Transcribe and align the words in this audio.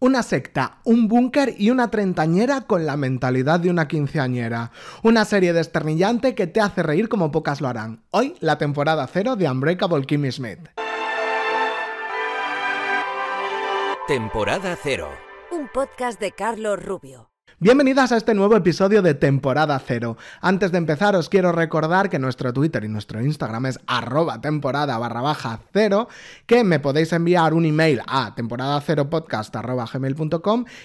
una 0.00 0.22
secta, 0.22 0.78
un 0.84 1.08
búnker 1.08 1.54
y 1.58 1.70
una 1.70 1.90
treintañera 1.90 2.62
con 2.62 2.86
la 2.86 2.96
mentalidad 2.96 3.60
de 3.60 3.70
una 3.70 3.86
quinceañera. 3.86 4.72
Una 5.02 5.26
serie 5.26 5.52
desternillante 5.52 6.34
que 6.34 6.46
te 6.46 6.60
hace 6.60 6.82
reír 6.82 7.08
como 7.08 7.30
pocas 7.30 7.60
lo 7.60 7.68
harán. 7.68 8.02
Hoy, 8.10 8.34
la 8.40 8.56
temporada 8.56 9.06
cero 9.06 9.36
de 9.36 9.48
Unbreakable 9.48 10.06
Kimmy 10.06 10.32
Smith. 10.32 10.60
Temporada 14.08 14.76
cero. 14.82 15.10
Un 15.52 15.68
podcast 15.68 16.18
de 16.18 16.32
Carlos 16.32 16.82
Rubio. 16.82 17.29
Bienvenidas 17.58 18.12
a 18.12 18.16
este 18.16 18.34
nuevo 18.34 18.56
episodio 18.56 19.02
de 19.02 19.14
temporada 19.14 19.78
cero. 19.84 20.16
Antes 20.40 20.72
de 20.72 20.78
empezar 20.78 21.14
os 21.16 21.28
quiero 21.28 21.52
recordar 21.52 22.08
que 22.08 22.18
nuestro 22.18 22.52
Twitter 22.52 22.84
y 22.84 22.88
nuestro 22.88 23.22
Instagram 23.22 23.66
es 23.66 23.78
arroba 23.86 24.40
temporada 24.40 24.96
barra 24.96 25.20
baja 25.20 25.60
cero, 25.72 26.08
que 26.46 26.64
me 26.64 26.80
podéis 26.80 27.12
enviar 27.12 27.52
un 27.52 27.66
email 27.66 28.00
a 28.06 28.34
temporada 28.34 28.80
cero 28.80 29.10
podcast 29.10 29.54
arroba 29.56 29.86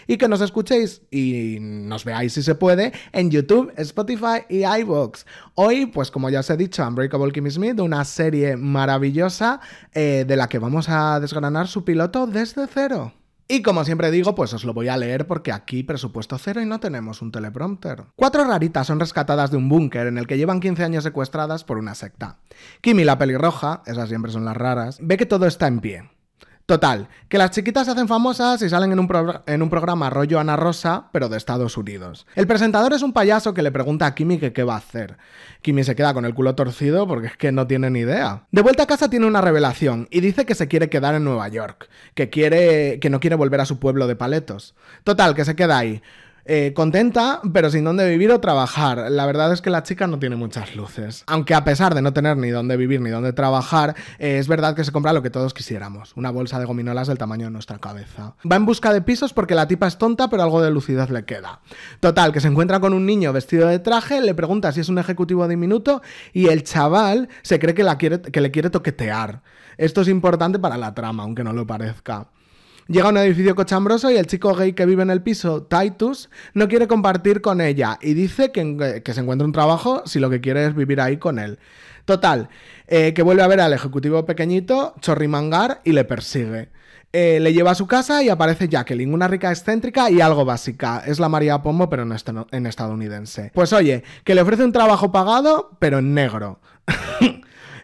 y 0.08 0.18
que 0.18 0.28
nos 0.28 0.42
escuchéis 0.42 1.04
y 1.12 1.58
nos 1.60 2.04
veáis 2.04 2.34
si 2.34 2.44
se 2.44 2.56
puede 2.56 2.92
en 3.14 3.32
YouTube, 3.32 3.72
Spotify 3.78 4.44
y 4.50 4.66
iVoox. 4.66 5.26
Hoy, 5.54 5.86
pues 5.86 6.12
como 6.12 6.30
ya 6.30 6.42
os 6.42 6.50
he 6.50 6.58
dicho, 6.58 6.86
Unbreakable 6.86 7.32
Kimmy 7.32 7.52
Smith, 7.52 7.80
una 7.80 8.04
serie 8.04 8.58
maravillosa 8.58 9.62
eh, 9.94 10.26
de 10.28 10.36
la 10.36 10.50
que 10.50 10.60
vamos 10.60 10.90
a 10.90 11.20
desgranar 11.20 11.68
su 11.68 11.86
piloto 11.86 12.28
desde 12.28 12.68
cero. 12.68 13.14
Y 13.48 13.62
como 13.62 13.86
siempre 13.86 14.10
digo, 14.10 14.34
pues 14.34 14.54
os 14.54 14.64
lo 14.64 14.74
voy 14.74 14.88
a 14.88 14.98
leer 14.98 15.28
porque 15.28 15.52
aquí 15.52 15.84
presupuesto 15.84 16.38
cero 16.40 16.62
y 16.62 16.66
no 16.66 16.80
tenemos 16.80 17.22
un 17.22 17.32
teleprompter. 17.32 18.06
Cuatro 18.16 18.44
raritas 18.44 18.88
son 18.88 19.00
rescatadas 19.00 19.52
de 19.52 19.58
un 19.58 19.70
búnker 19.70 20.08
en 20.08 20.18
el 20.18 20.26
que 20.26 20.38
llevan 20.38 20.60
15 20.60 20.84
años 20.84 21.04
secuestradas 21.04 21.64
por 21.64 21.78
una 21.78 21.94
secta. 21.94 22.40
Kimi 22.82 23.04
la 23.04 23.20
pelirroja, 23.20 23.84
esas 23.86 24.10
siempre 24.10 24.32
son 24.32 24.46
las 24.46 24.58
raras, 24.58 24.98
ve 25.00 25.18
que 25.18 25.28
todo 25.28 25.46
está 25.46 25.68
en 25.68 25.80
pie. 25.80 26.15
Total, 26.66 27.10
que 27.30 27.38
las 27.38 27.52
chiquitas 27.52 27.86
se 27.86 27.92
hacen 27.92 28.08
famosas 28.08 28.60
y 28.64 28.70
salen 28.70 28.92
en 28.92 29.00
un, 29.00 29.70
programa 29.70 30.10
rollo 30.10 30.40
Ana 30.40 30.56
Rosa, 30.56 31.10
pero 31.12 31.30
de 31.30 31.38
Estados 31.38 31.78
Unidos. 31.78 32.26
El 32.34 32.48
presentador 32.48 32.92
es 32.94 33.04
un 33.04 33.14
payaso 33.14 33.54
que 33.54 33.62
le 33.62 33.72
pregunta 33.72 34.08
a 34.08 34.16
Kimi 34.16 34.40
que 34.40 34.52
qué 34.52 34.64
va 34.64 34.74
a 34.74 34.78
hacer. 34.78 35.18
Kimi 35.62 35.84
se 35.84 35.96
queda 35.96 36.16
con 36.16 36.26
el 36.26 36.34
culo 36.34 36.56
torcido 36.56 37.08
porque 37.08 37.28
es 37.28 37.38
que 37.38 37.52
no 37.52 37.68
tiene 37.68 37.92
ni 37.92 38.00
idea. 38.00 38.48
De 38.52 38.64
vuelta 38.64 38.84
a 38.84 38.88
casa 38.88 39.12
tiene 39.12 39.28
una 39.28 39.42
revelación 39.42 40.08
y 40.10 40.22
dice 40.22 40.48
que 40.48 40.56
se 40.56 40.68
quiere 40.68 40.90
quedar 40.90 41.14
en 41.14 41.24
Nueva 41.24 41.48
York, 41.50 41.88
que 42.16 42.32
quiere 42.32 43.00
que 43.00 43.12
no 43.12 43.20
quiere 43.20 43.36
volver 43.36 43.62
a 43.62 43.66
su 43.66 43.78
pueblo 43.78 44.08
de 44.08 44.16
paletos. 44.16 44.74
Total, 45.04 45.36
que 45.36 45.46
se 45.46 45.56
queda 45.56 45.78
ahí. 45.78 46.02
Eh, 46.48 46.74
contenta, 46.76 47.42
pero 47.54 47.72
sin 47.72 47.84
dónde 47.84 48.08
vivir 48.08 48.32
o 48.32 48.40
trabajar. 48.40 49.10
La 49.10 49.26
verdad 49.26 49.52
es 49.52 49.64
que 49.64 49.72
la 49.72 49.82
chica 49.82 50.06
no 50.06 50.20
tiene 50.20 50.36
muchas 50.36 50.76
luces. 50.76 51.24
Aunque 51.26 51.56
a 51.56 51.64
pesar 51.64 51.96
de 51.96 52.04
no 52.04 52.14
tener 52.14 52.38
ni 52.38 52.52
dónde 52.52 52.78
vivir 52.78 53.02
ni 53.02 53.10
dónde 53.10 53.34
trabajar, 53.34 53.96
eh, 54.20 54.38
es 54.38 54.48
verdad 54.48 54.76
que 54.76 54.84
se 54.84 54.92
compra 54.92 55.12
lo 55.12 55.24
que 55.24 55.32
todos 55.32 55.56
quisiéramos, 55.56 56.14
una 56.16 56.30
bolsa 56.30 56.60
de 56.60 56.66
gominolas 56.66 57.08
del 57.08 57.18
tamaño 57.18 57.46
de 57.46 57.52
nuestra 57.52 57.80
cabeza. 57.80 58.36
Va 58.50 58.58
en 58.58 58.66
busca 58.68 58.94
de 58.94 59.02
pisos 59.02 59.34
porque 59.34 59.56
la 59.56 59.68
tipa 59.68 59.88
es 59.88 59.98
tonta, 59.98 60.30
pero 60.30 60.44
algo 60.44 60.62
de 60.62 60.70
lucidez 60.70 61.10
le 61.10 61.26
queda. 61.26 61.62
Total, 62.00 62.32
que 62.32 62.42
se 62.42 62.48
encuentra 62.48 62.80
con 62.80 62.94
un 62.94 63.08
niño 63.08 63.34
vestido 63.34 63.68
de 63.68 63.80
traje, 63.80 64.22
le 64.22 64.36
pregunta 64.36 64.72
si 64.72 64.82
es 64.82 64.90
un 64.90 65.00
ejecutivo 65.00 65.48
diminuto 65.48 66.04
y 66.32 66.50
el 66.50 66.64
chaval 66.64 67.28
se 67.42 67.58
cree 67.58 67.74
que, 67.74 67.84
le 67.84 68.52
quiere 68.52 68.70
toquetear. 68.70 69.42
Esto 69.78 70.02
es 70.02 70.08
importante 70.08 70.60
para 70.60 70.78
la 70.78 70.94
trama, 70.94 71.24
aunque 71.24 71.44
no 71.44 71.54
lo 71.54 71.66
parezca. 71.66 72.28
Llega 72.88 73.08
a 73.08 73.10
un 73.10 73.18
edificio 73.18 73.56
cochambroso 73.56 74.12
y 74.12 74.18
el 74.18 74.28
chico 74.28 74.54
gay 74.54 74.74
que 74.74 74.86
vive 74.86 75.02
en 75.02 75.10
el 75.10 75.24
piso, 75.24 75.64
Titus, 75.64 76.30
no 76.54 76.68
quiere 76.68 76.88
compartir 76.88 77.42
con 77.42 77.60
ella 77.60 77.98
y 78.00 78.14
dice 78.14 78.52
que, 78.52 79.02
se 79.04 79.20
encuentra 79.22 79.46
un 79.46 79.54
trabajo 79.54 80.04
si 80.06 80.20
lo 80.20 80.30
que 80.30 80.40
quiere 80.40 80.68
es 80.68 80.76
vivir 80.76 81.02
ahí 81.02 81.18
con 81.18 81.40
él. 81.40 81.58
Total, 82.06 82.50
eh, 82.88 83.14
que 83.16 83.24
vuelve 83.24 83.42
a 83.42 83.48
ver 83.48 83.60
al 83.60 83.74
ejecutivo 83.74 84.26
pequeñito, 84.28 84.94
chorrimangar, 85.02 85.82
y 85.84 85.94
le 85.94 86.04
persigue. 86.04 86.70
Eh, 87.12 87.40
le 87.40 87.54
lleva 87.54 87.72
a 87.72 87.76
su 87.76 87.88
casa 87.88 88.22
y 88.22 88.30
aparece 88.30 88.68
Jacqueline, 88.68 89.12
una 89.12 89.28
rica 89.28 89.50
excéntrica 89.50 90.12
y 90.12 90.22
algo 90.22 90.46
básica. 90.46 91.02
Es 91.08 91.18
la 91.18 91.30
María 91.30 91.64
Pombo, 91.64 91.90
pero 91.90 92.04
en 92.04 92.66
estadounidense. 92.68 93.52
Pues 93.56 93.74
oye, 93.74 94.04
que 94.24 94.36
le 94.36 94.42
ofrece 94.42 94.64
un 94.64 94.74
trabajo 94.74 95.12
pagado, 95.12 95.72
pero 95.80 95.98
en 95.98 96.14
negro. 96.14 96.60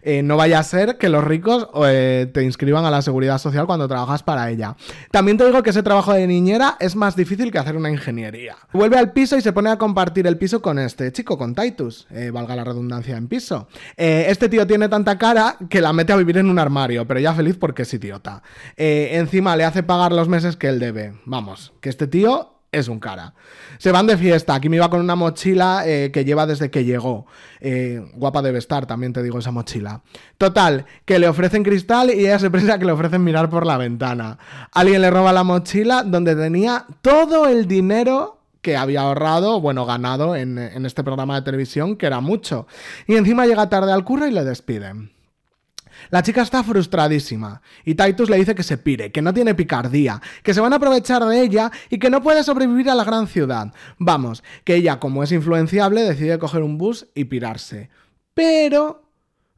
Eh, 0.04 0.24
no 0.24 0.38
vaya 0.38 0.60
a 0.60 0.64
ser 0.64 0.98
que 0.98 1.10
los 1.10 1.24
ricos 1.24 1.68
eh, 1.86 2.30
te 2.34 2.44
inscriban 2.44 2.86
a 2.86 2.92
la 2.92 3.02
seguridad 3.02 3.38
social 3.38 3.66
cuando 3.66 3.88
trabajas 3.88 4.24
para 4.24 4.50
ella. 4.50 4.76
También 5.12 5.38
te 5.38 5.46
digo 5.46 5.64
que 5.64 5.70
ese 5.70 5.84
trabajo 5.84 6.14
de 6.14 6.28
niñera 6.28 6.78
es 6.80 6.96
más 6.96 7.16
difícil 7.16 7.52
que 7.52 7.60
hacer 7.60 7.76
una 7.76 7.90
ingeniería. 7.90 8.56
Vuelve 8.74 8.98
al 8.98 9.12
piso 9.12 9.38
y 9.38 9.42
se 9.42 9.54
pone 9.54 9.70
a 9.70 9.78
compartir 9.78 10.28
el 10.28 10.38
piso 10.38 10.62
con 10.62 10.80
este 10.80 11.12
chico, 11.12 11.38
con 11.38 11.56
Titus, 11.56 12.08
eh, 12.12 12.32
valga 12.32 12.56
la 12.56 12.64
redundancia 12.64 13.18
en 13.18 13.28
piso. 13.28 13.68
este 13.96 14.50
tío 14.50 14.66
tiene 14.68 14.90
tanta 14.90 15.18
cara 15.18 15.58
que 15.70 15.82
la 15.82 15.94
mete 15.94 16.14
a 16.14 16.16
vivir 16.16 16.38
en 16.38 16.50
un 16.50 16.60
armario, 16.60 17.06
pero 17.08 17.20
ya 17.20 17.34
feliz 17.34 17.58
porque 17.58 17.84
es 17.84 17.94
idiota. 17.94 18.42
encima 18.76 19.56
le 19.56 19.64
hace 19.64 19.84
pagar 19.84 20.12
los 20.12 20.28
meses 20.28 20.56
que 20.56 20.68
él 20.68 20.80
debe. 20.80 21.14
Vamos, 21.26 21.74
que 21.82 21.90
este 21.90 22.08
tío 22.08 22.51
es 22.72 22.88
un 22.88 23.00
cara. 23.00 23.34
Se 23.78 23.92
van 23.92 24.08
de 24.08 24.18
fiesta. 24.18 24.56
Aquí 24.56 24.70
me 24.70 24.78
iba 24.78 24.90
con 24.90 25.02
una 25.02 25.16
mochila 25.16 25.84
eh, 25.86 26.10
que 26.12 26.24
lleva 26.24 26.46
desde 26.46 26.72
que 26.72 26.86
llegó. 26.86 27.26
Eh, 27.60 28.02
guapa 28.14 28.42
debe 28.42 28.60
estar, 28.60 28.86
también 28.86 29.12
te 29.14 29.22
digo 29.22 29.40
esa 29.40 29.52
mochila. 29.52 30.02
Total, 30.38 30.86
que 31.06 31.20
le 31.20 31.28
ofrecen 31.28 31.64
cristal 31.64 32.10
y 32.10 32.22
ella 32.22 32.40
se 32.40 32.50
piensa 32.50 32.80
que 32.80 32.86
le 32.86 32.94
ofrecen 32.94 33.24
mirar 33.24 33.50
por 33.50 33.66
la 33.66 33.78
ventana. 33.78 34.38
Alguien 34.72 35.02
le 35.02 35.12
roba 35.12 35.34
la 35.34 35.44
mochila 35.44 36.04
donde 36.04 36.36
tenía 36.36 36.86
todo 37.02 37.48
el 37.48 37.68
dinero 37.68 38.38
que 38.62 38.78
había 38.78 39.02
ahorrado, 39.02 39.60
bueno, 39.60 39.86
ganado 39.86 40.36
en, 40.36 40.58
en 40.58 40.86
este 40.86 41.04
programa 41.04 41.36
de 41.36 41.42
televisión, 41.42 41.98
que 41.98 42.06
era 42.06 42.20
mucho. 42.20 42.68
Y 43.08 43.16
encima 43.16 43.48
llega 43.48 43.70
tarde 43.70 43.92
al 43.92 44.06
curro 44.06 44.28
y 44.28 44.32
le 44.32 44.44
despiden. 44.44 45.12
La 46.10 46.24
chica 46.24 46.42
está 46.42 46.64
frustradísima 46.64 47.62
y 47.86 47.96
Titus 47.96 48.30
le 48.30 48.38
dice 48.38 48.56
que 48.56 48.64
se 48.64 48.78
pire, 48.78 49.12
que 49.12 49.22
no 49.22 49.34
tiene 49.34 49.56
picardía, 49.56 50.22
que 50.44 50.54
se 50.54 50.62
van 50.62 50.74
a 50.74 50.78
aprovechar 50.78 51.24
de 51.26 51.42
ella 51.42 51.72
y 51.90 52.00
que 52.00 52.10
no 52.10 52.22
puede 52.22 52.44
sobrevivir 52.44 52.90
a 52.90 52.96
la 52.96 53.04
gran 53.04 53.28
ciudad. 53.28 53.74
Vamos, 53.98 54.44
que 54.64 54.76
ella, 54.76 55.00
como 55.00 55.24
es 55.24 55.32
influenciable, 55.32 56.04
decide 56.04 56.40
coger 56.40 56.64
un 56.64 56.78
bus 56.78 57.08
y 57.16 57.26
pirarse. 57.26 57.90
Pero 58.34 59.04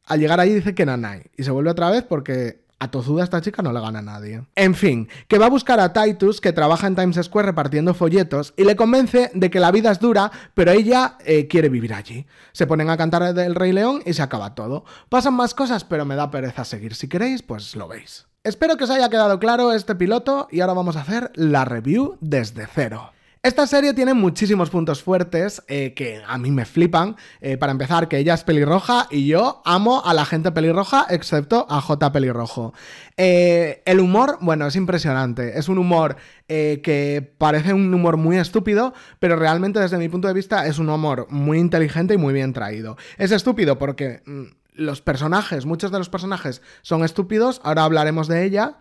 al 0.05 0.19
llegar 0.19 0.39
allí 0.39 0.53
dice 0.53 0.75
que 0.75 0.85
nanay 0.85 1.23
y 1.37 1.43
se 1.43 1.51
vuelve 1.51 1.71
otra 1.71 1.89
vez 1.89 2.03
porque 2.03 2.62
a 2.83 2.91
tozuda 2.91 3.23
esta 3.23 3.41
chica 3.41 3.61
no 3.61 3.71
le 3.71 3.79
gana 3.79 3.99
a 3.99 4.01
nadie. 4.01 4.44
En 4.55 4.75
fin, 4.75 5.07
que 5.27 5.38
va 5.38 5.45
a 5.45 5.49
buscar 5.49 5.79
a 5.79 5.94
Titus, 5.94 6.41
que 6.41 6.51
trabaja 6.51 6.88
en 6.88 6.95
Times 6.95 7.19
Square 7.23 7.47
repartiendo 7.47 7.94
folletos, 7.94 8.53
y 8.57 8.66
le 8.66 8.75
convence 8.75 9.31
de 9.33 9.49
que 9.49 9.61
la 9.61 9.71
vida 9.71 9.91
es 9.91 9.99
dura, 9.99 10.31
pero 10.53 10.71
ella 10.71 11.17
eh, 11.25 11.47
quiere 11.47 11.69
vivir 11.69 11.94
allí. 11.94 12.25
Se 12.51 12.67
ponen 12.67 12.89
a 12.89 12.97
cantar 12.97 13.33
del 13.33 13.55
Rey 13.55 13.71
León 13.71 14.01
y 14.05 14.13
se 14.13 14.21
acaba 14.21 14.53
todo. 14.53 14.83
Pasan 15.07 15.33
más 15.33 15.53
cosas, 15.53 15.85
pero 15.85 16.03
me 16.03 16.16
da 16.16 16.29
pereza 16.29 16.66
seguir. 16.66 16.94
Si 16.95 17.07
queréis, 17.07 17.41
pues 17.41 17.75
lo 17.75 17.88
veis. 17.88 18.27
Espero 18.44 18.75
que 18.75 18.83
os 18.83 18.89
haya 18.89 19.09
quedado 19.09 19.39
claro 19.39 19.71
este 19.71 19.95
piloto 19.95 20.50
y 20.51 20.59
ahora 20.59 20.73
vamos 20.73 20.97
a 20.97 21.01
hacer 21.01 21.31
la 21.35 21.63
review 21.63 22.17
desde 22.19 22.67
cero. 22.67 23.12
Esta 23.45 23.67
serie 23.67 23.93
tiene 23.93 24.13
muchísimos 24.13 24.69
puntos 24.69 25.03
fuertes 25.03 25.63
eh, 25.67 25.93
que 25.93 26.21
a 26.25 26.37
mí 26.37 26.49
me 26.49 26.63
flipan. 26.63 27.17
Eh, 27.41 27.57
para 27.57 27.73
empezar, 27.73 28.07
que 28.07 28.17
ella 28.17 28.35
es 28.35 28.45
pelirroja 28.45 29.07
y 29.11 29.27
yo 29.27 29.61
amo 29.65 30.01
a 30.05 30.13
la 30.13 30.23
gente 30.23 30.53
pelirroja, 30.53 31.07
excepto 31.09 31.67
a 31.69 31.81
J 31.81 32.13
pelirrojo. 32.13 32.73
Eh, 33.17 33.83
el 33.85 33.99
humor, 33.99 34.37
bueno, 34.39 34.65
es 34.65 34.77
impresionante. 34.77 35.59
Es 35.59 35.67
un 35.67 35.77
humor 35.77 36.15
que 36.47 37.33
parece 37.37 37.73
un 37.73 37.93
humor 37.93 38.15
muy 38.15 38.37
estúpido, 38.37 38.93
pero 39.19 39.35
realmente 39.35 39.79
desde 39.79 39.97
mi 39.97 40.07
punto 40.07 40.29
de 40.29 40.35
vista 40.35 40.65
es 40.65 40.79
un 40.79 40.87
humor 40.87 41.27
muy 41.29 41.59
inteligente 41.59 42.13
y 42.13 42.17
muy 42.17 42.33
bien 42.33 42.53
traído. 42.53 42.95
Es 43.17 43.31
estúpido 43.31 43.77
porque 43.77 44.21
mm, 44.25 44.43
los 44.75 45.01
personajes, 45.01 45.65
muchos 45.65 45.91
de 45.91 45.97
los 45.97 46.07
personajes 46.07 46.61
son 46.81 47.03
estúpidos, 47.03 47.59
ahora 47.65 47.83
hablaremos 47.83 48.29
de 48.29 48.45
ella, 48.45 48.77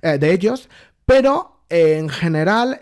de 0.00 0.32
ellos, 0.32 0.70
pero 1.04 1.60
en 1.68 2.08
general 2.08 2.78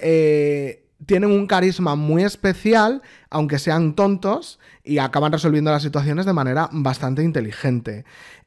tienen 1.06 1.30
un 1.30 1.46
carisma 1.46 1.94
muy 1.94 2.22
especial, 2.22 3.02
aunque 3.30 3.58
sean 3.58 3.94
tontos, 3.94 4.58
y 4.82 4.98
acaban 4.98 5.32
resolviendo 5.32 5.70
las 5.70 5.82
situaciones 5.82 6.26
de 6.26 6.32
manera 6.32 6.68
bastante 6.72 7.22
inteligente. 7.22 8.04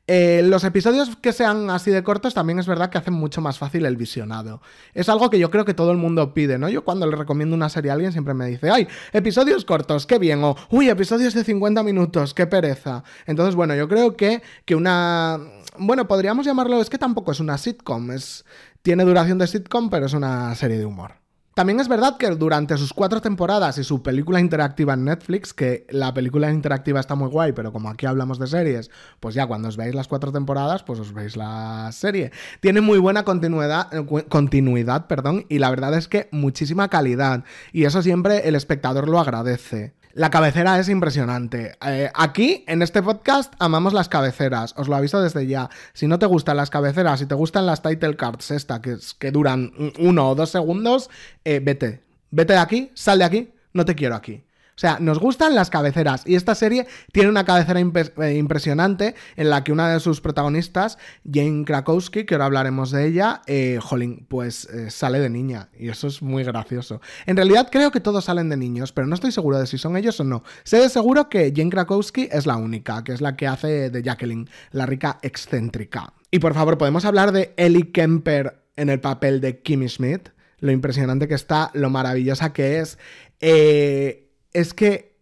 Eh, 0.10 0.42
los 0.46 0.64
episodios 0.64 1.18
que 1.18 1.34
sean 1.34 1.70
así 1.70 1.92
de 1.92 2.02
cortos 2.02 2.34
también 2.34 2.60
es 2.60 2.66
verdad 2.66 2.90
que 2.90 2.98
hacen 2.98 3.14
mucho 3.14 3.42
más 3.42 3.58
fácil 3.58 3.86
el 3.86 3.98
visionado. 3.98 4.62
Es 4.94 5.10
algo 5.10 5.30
que 5.30 5.38
yo 5.38 5.52
creo 5.52 5.66
que 5.66 5.74
todo 5.74 5.92
el 5.92 5.98
mundo 5.98 6.34
pide, 6.34 6.58
¿no? 6.58 6.70
Yo 6.70 6.86
cuando 6.86 7.06
le 7.08 7.18
recomiendo 7.18 7.54
una 7.58 7.68
serie 7.68 7.92
a 7.92 7.96
alguien 7.96 8.14
siempre 8.14 8.34
me 8.34 8.48
dice, 8.48 8.70
ay, 8.70 8.88
episodios 9.12 9.66
cortos, 9.66 10.06
qué 10.06 10.18
bien, 10.18 10.42
o 10.46 10.56
uy, 10.70 10.88
episodios 10.88 11.34
de 11.34 11.44
50 11.44 11.84
minutos, 11.84 12.34
qué 12.34 12.48
pereza. 12.48 13.04
Entonces, 13.26 13.56
bueno, 13.56 13.76
yo 13.76 13.90
creo 13.90 14.16
que, 14.16 14.42
que 14.64 14.76
una... 14.76 15.40
Bueno, 15.78 16.08
podríamos 16.08 16.46
llamarlo, 16.46 16.80
es 16.80 16.90
que 16.90 16.98
tampoco 16.98 17.34
es 17.34 17.42
una 17.42 17.58
sitcom, 17.58 18.12
es... 18.12 18.46
tiene 18.82 19.04
duración 19.04 19.38
de 19.38 19.48
sitcom, 19.48 19.90
pero 19.90 20.06
es 20.06 20.14
una 20.14 20.56
serie 20.56 20.78
de 20.78 20.86
humor. 20.86 21.27
También 21.58 21.80
es 21.80 21.88
verdad 21.88 22.18
que 22.18 22.30
durante 22.30 22.78
sus 22.78 22.94
cuatro 22.94 23.20
temporadas 23.20 23.80
y 23.80 23.84
su 23.84 24.04
película 24.04 24.40
interactiva 24.40 24.94
en 24.94 25.06
Netflix, 25.06 25.56
que 25.56 25.88
la 25.90 26.14
película 26.14 26.52
interactiva 26.52 27.00
está 27.00 27.16
muy 27.16 27.30
guay, 27.30 27.54
pero 27.54 27.74
como 27.74 27.90
aquí 27.90 28.06
hablamos 28.06 28.38
de 28.38 28.46
series, 28.46 28.92
pues 29.20 29.34
ya 29.34 29.48
cuando 29.48 29.68
os 29.68 29.76
veáis 29.76 29.96
las 29.96 30.08
cuatro 30.08 30.32
temporadas, 30.32 30.84
pues 30.84 31.00
os 31.00 31.14
veis 31.14 31.36
la 31.36 31.90
serie. 31.92 32.32
Tiene 32.60 32.82
muy 32.82 33.00
buena 33.00 33.24
continuidad, 33.24 33.92
eh, 33.92 34.06
continuidad 34.30 35.08
perdón, 35.08 35.48
y 35.50 35.58
la 35.58 35.72
verdad 35.72 35.96
es 35.96 36.08
que 36.08 36.30
muchísima 36.32 36.90
calidad. 36.90 37.44
Y 37.72 37.86
eso 37.86 38.04
siempre 38.04 38.48
el 38.48 38.54
espectador 38.54 39.10
lo 39.10 39.20
agradece. 39.20 39.96
La 40.18 40.32
cabecera 40.32 40.80
es 40.80 40.90
impresionante. 40.90 41.78
Eh, 41.86 42.10
aquí, 42.16 42.66
en 42.68 42.82
este 42.82 43.04
podcast, 43.04 43.54
amamos 43.60 43.94
las 43.94 44.10
cabeceras. 44.10 44.74
Os 44.76 44.88
lo 44.88 44.96
aviso 44.96 45.22
desde 45.22 45.46
ya. 45.46 45.70
Si 45.94 46.08
no 46.08 46.18
te 46.18 46.26
gustan 46.26 46.58
las 46.58 46.72
cabeceras, 46.72 47.20
si 47.20 47.28
te 47.28 47.36
gustan 47.36 47.68
las 47.68 47.84
title 47.84 48.16
cards, 48.16 48.50
esta, 48.50 48.82
que, 48.82 48.98
que 49.20 49.30
duran 49.30 49.72
uno 50.00 50.30
o 50.30 50.34
dos 50.34 50.50
segundos, 50.50 51.12
eh, 51.46 51.62
vete. 51.64 52.02
Vete 52.32 52.54
de 52.54 52.60
aquí, 52.60 52.92
sal 52.96 53.20
de 53.20 53.26
aquí, 53.26 53.54
no 53.74 53.86
te 53.86 53.94
quiero 53.94 54.16
aquí. 54.16 54.44
O 54.78 54.80
sea, 54.80 55.00
nos 55.00 55.18
gustan 55.18 55.56
las 55.56 55.72
cabeceras 55.72 56.22
y 56.28 56.36
esta 56.36 56.54
serie 56.54 56.86
tiene 57.12 57.30
una 57.30 57.46
cabecera 57.46 57.80
eh, 57.80 58.36
impresionante 58.38 59.16
en 59.36 59.50
la 59.50 59.64
que 59.64 59.72
una 59.72 59.92
de 59.92 60.00
sus 60.00 60.22
protagonistas, 60.22 61.00
Jane 61.26 61.66
Krakowski, 61.66 62.26
que 62.26 62.36
ahora 62.36 62.46
hablaremos 62.46 62.92
de 62.92 63.08
ella, 63.08 63.42
eh, 63.48 63.80
jolín, 63.82 64.28
pues 64.30 64.66
eh, 64.66 64.92
sale 64.92 65.20
de 65.20 65.32
niña 65.32 65.70
y 65.80 65.90
eso 65.90 66.06
es 66.06 66.22
muy 66.22 66.44
gracioso. 66.44 67.02
En 67.26 67.38
realidad 67.38 67.70
creo 67.72 67.90
que 67.90 68.02
todos 68.02 68.26
salen 68.26 68.50
de 68.50 68.58
niños, 68.58 68.92
pero 68.92 69.08
no 69.08 69.16
estoy 69.16 69.32
seguro 69.32 69.58
de 69.58 69.66
si 69.66 69.80
son 69.80 69.98
ellos 69.98 70.20
o 70.20 70.24
no. 70.24 70.44
Sé 70.64 70.78
de 70.78 70.90
seguro 70.90 71.28
que 71.28 71.52
Jane 71.56 71.72
Krakowski 71.72 72.30
es 72.32 72.46
la 72.46 72.58
única, 72.58 73.04
que 73.04 73.14
es 73.14 73.22
la 73.22 73.36
que 73.36 73.48
hace 73.48 73.90
de 73.90 74.04
Jacqueline, 74.04 74.48
la 74.70 74.86
rica 74.86 75.18
excéntrica. 75.24 76.14
Y 76.30 76.38
por 76.38 76.54
favor, 76.54 76.78
¿podemos 76.78 77.04
hablar 77.04 77.32
de 77.32 77.52
Ellie 77.58 77.92
Kemper 77.92 78.62
en 78.76 78.90
el 78.90 79.00
papel 79.00 79.42
de 79.42 79.60
Kimmy 79.60 79.90
Smith? 79.90 80.30
Lo 80.60 80.72
impresionante 80.72 81.28
que 81.28 81.34
está, 81.34 81.72
lo 81.74 81.90
maravillosa 81.90 82.54
que 82.54 82.80
es. 82.80 83.00
Eh, 83.40 84.27
es 84.58 84.74
que, 84.74 85.16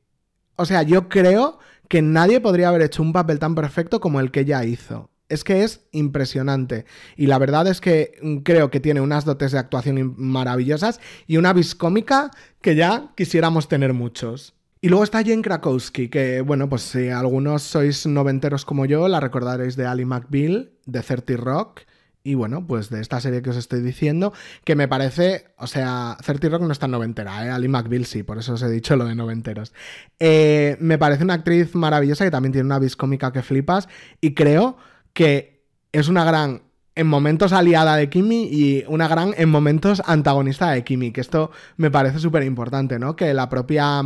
o 0.56 0.66
sea, 0.66 0.84
yo 0.84 1.10
creo 1.10 1.60
que 1.90 2.02
nadie 2.02 2.40
podría 2.40 2.70
haber 2.70 2.84
hecho 2.84 3.04
un 3.04 3.12
papel 3.12 3.38
tan 3.38 3.54
perfecto 3.54 4.00
como 4.00 4.22
el 4.22 4.32
que 4.32 4.42
ella 4.42 4.64
hizo. 4.64 5.10
Es 5.28 5.44
que 5.44 5.64
es 5.64 5.82
impresionante. 5.92 6.86
Y 7.18 7.26
la 7.28 7.38
verdad 7.38 7.68
es 7.68 7.82
que 7.82 8.14
creo 8.46 8.70
que 8.70 8.80
tiene 8.80 9.02
unas 9.02 9.26
dotes 9.26 9.52
de 9.52 9.60
actuación 9.60 10.14
maravillosas 10.18 11.02
y 11.28 11.36
una 11.36 11.52
vis 11.52 11.76
cómica 11.76 12.32
que 12.62 12.76
ya 12.76 13.12
quisiéramos 13.18 13.68
tener 13.68 13.92
muchos. 13.92 14.54
Y 14.80 14.88
luego 14.88 15.04
está 15.04 15.22
Jane 15.22 15.42
Krakowski, 15.42 16.08
que, 16.08 16.40
bueno, 16.40 16.70
pues 16.70 16.84
si 16.84 17.10
algunos 17.10 17.64
sois 17.64 18.06
noventeros 18.06 18.64
como 18.64 18.86
yo, 18.86 19.10
la 19.10 19.20
recordaréis 19.20 19.76
de 19.76 19.86
Ali 19.86 20.06
McBeal, 20.06 20.72
de 20.86 21.02
30 21.02 21.38
Rock 21.38 21.82
y 22.26 22.34
bueno, 22.34 22.66
pues 22.66 22.90
de 22.90 23.02
esta 23.02 23.22
serie 23.22 23.44
que 23.44 23.52
os 23.52 23.56
estoy 23.56 23.82
diciendo, 23.82 24.34
que 24.64 24.76
me 24.76 24.88
parece, 24.88 25.46
o 25.60 25.68
sea, 25.68 26.18
Certi 26.24 26.50
Rock 26.50 26.64
no 26.64 26.72
está 26.72 26.88
noventera, 26.88 27.46
¿eh? 27.46 27.52
Ali 27.52 27.68
McBeal 27.68 28.06
sí, 28.06 28.24
por 28.24 28.40
eso 28.40 28.54
os 28.54 28.64
he 28.64 28.70
dicho 28.70 28.96
lo 28.96 29.06
de 29.06 29.14
noventeros. 29.14 29.74
Eh, 30.20 30.76
me 30.80 30.98
parece 30.98 31.24
una 31.24 31.36
actriz 31.36 31.76
maravillosa 31.76 32.26
que 32.26 32.32
también 32.32 32.52
tiene 32.52 32.66
una 32.66 32.80
vis 32.80 32.96
cómica 32.96 33.32
que 33.32 33.44
flipas 33.44 33.88
y 34.22 34.34
creo 34.34 34.76
que 35.14 35.68
es 35.92 36.08
una 36.08 36.26
gran 36.26 36.64
en 36.96 37.06
momentos 37.06 37.54
aliada 37.54 37.96
de 37.96 38.10
Kimi 38.10 38.50
y 38.52 38.86
una 38.88 39.08
gran 39.08 39.36
en 39.38 39.50
momentos 39.50 40.02
antagonista 40.04 40.72
de 40.72 40.84
Kimi, 40.84 41.12
que 41.12 41.22
esto 41.22 41.52
me 41.78 41.92
parece 41.92 42.18
súper 42.18 42.42
importante, 42.42 42.98
¿no? 42.98 43.16
Que 43.16 43.36
la 43.36 43.50
propia 43.50 44.02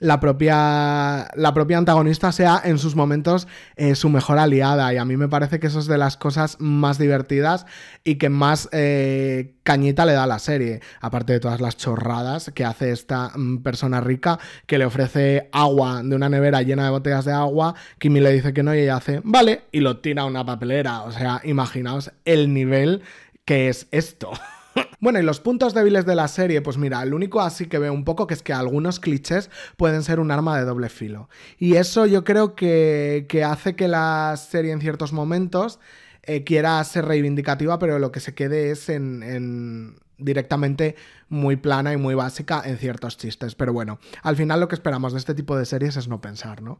la 0.00 0.18
propia, 0.18 1.28
la 1.34 1.54
propia 1.54 1.78
antagonista 1.78 2.32
sea 2.32 2.60
en 2.64 2.78
sus 2.78 2.96
momentos 2.96 3.46
eh, 3.76 3.94
su 3.94 4.08
mejor 4.08 4.38
aliada. 4.38 4.92
Y 4.92 4.96
a 4.96 5.04
mí 5.04 5.16
me 5.16 5.28
parece 5.28 5.60
que 5.60 5.68
eso 5.68 5.78
es 5.78 5.86
de 5.86 5.98
las 5.98 6.16
cosas 6.16 6.56
más 6.58 6.98
divertidas 6.98 7.66
y 8.02 8.16
que 8.16 8.30
más 8.30 8.68
eh, 8.72 9.54
cañita 9.62 10.06
le 10.06 10.14
da 10.14 10.24
a 10.24 10.26
la 10.26 10.38
serie. 10.38 10.80
Aparte 11.00 11.34
de 11.34 11.40
todas 11.40 11.60
las 11.60 11.76
chorradas 11.76 12.50
que 12.54 12.64
hace 12.64 12.90
esta 12.90 13.32
mm, 13.36 13.58
persona 13.58 14.00
rica 14.00 14.38
que 14.66 14.78
le 14.78 14.86
ofrece 14.86 15.48
agua 15.52 16.02
de 16.02 16.16
una 16.16 16.30
nevera 16.30 16.62
llena 16.62 16.84
de 16.84 16.90
botellas 16.90 17.26
de 17.26 17.32
agua. 17.32 17.74
Kimi 17.98 18.20
le 18.20 18.32
dice 18.32 18.54
que 18.54 18.62
no 18.62 18.74
y 18.74 18.80
ella 18.80 18.96
hace, 18.96 19.20
vale, 19.22 19.64
y 19.70 19.80
lo 19.80 19.98
tira 19.98 20.22
a 20.22 20.26
una 20.26 20.44
papelera. 20.44 21.02
O 21.02 21.12
sea, 21.12 21.42
imaginaos 21.44 22.10
el 22.24 22.54
nivel 22.54 23.02
que 23.44 23.68
es 23.68 23.86
esto. 23.90 24.30
bueno, 25.00 25.18
y 25.18 25.22
los 25.22 25.40
puntos 25.40 25.74
débiles 25.74 26.06
de 26.06 26.14
la 26.14 26.28
serie, 26.28 26.60
pues 26.62 26.78
mira, 26.78 27.02
el 27.02 27.14
único 27.14 27.40
así 27.40 27.66
que 27.66 27.78
veo 27.78 27.92
un 27.92 28.04
poco 28.04 28.26
que 28.26 28.34
es 28.34 28.42
que 28.42 28.52
algunos 28.52 29.00
clichés 29.00 29.50
pueden 29.76 30.02
ser 30.02 30.20
un 30.20 30.30
arma 30.30 30.58
de 30.58 30.64
doble 30.64 30.88
filo. 30.88 31.28
Y 31.58 31.76
eso 31.76 32.06
yo 32.06 32.24
creo 32.24 32.54
que, 32.54 33.26
hace 33.46 33.76
que 33.76 33.88
la 33.88 34.36
serie 34.36 34.72
en 34.72 34.80
ciertos 34.80 35.12
momentos 35.12 35.80
eh, 36.22 36.44
quiera 36.44 36.82
ser 36.84 37.06
reivindicativa, 37.06 37.78
pero 37.78 37.98
lo 37.98 38.12
que 38.12 38.20
se 38.20 38.34
quede 38.34 38.70
es 38.70 38.88
en 38.88 39.94
directamente 40.20 40.96
muy 41.30 41.56
plana 41.56 41.92
y 41.92 41.96
muy 41.96 42.14
básica 42.14 42.60
en 42.64 42.76
ciertos 42.76 43.16
chistes. 43.16 43.54
Pero 43.54 43.72
bueno, 43.72 43.98
al 44.22 44.36
final 44.36 44.60
lo 44.60 44.68
que 44.68 44.74
esperamos 44.74 45.12
de 45.12 45.18
este 45.18 45.34
tipo 45.34 45.56
de 45.56 45.64
series 45.64 45.96
es 45.96 46.08
no 46.08 46.20
pensar, 46.20 46.60
¿no? 46.62 46.78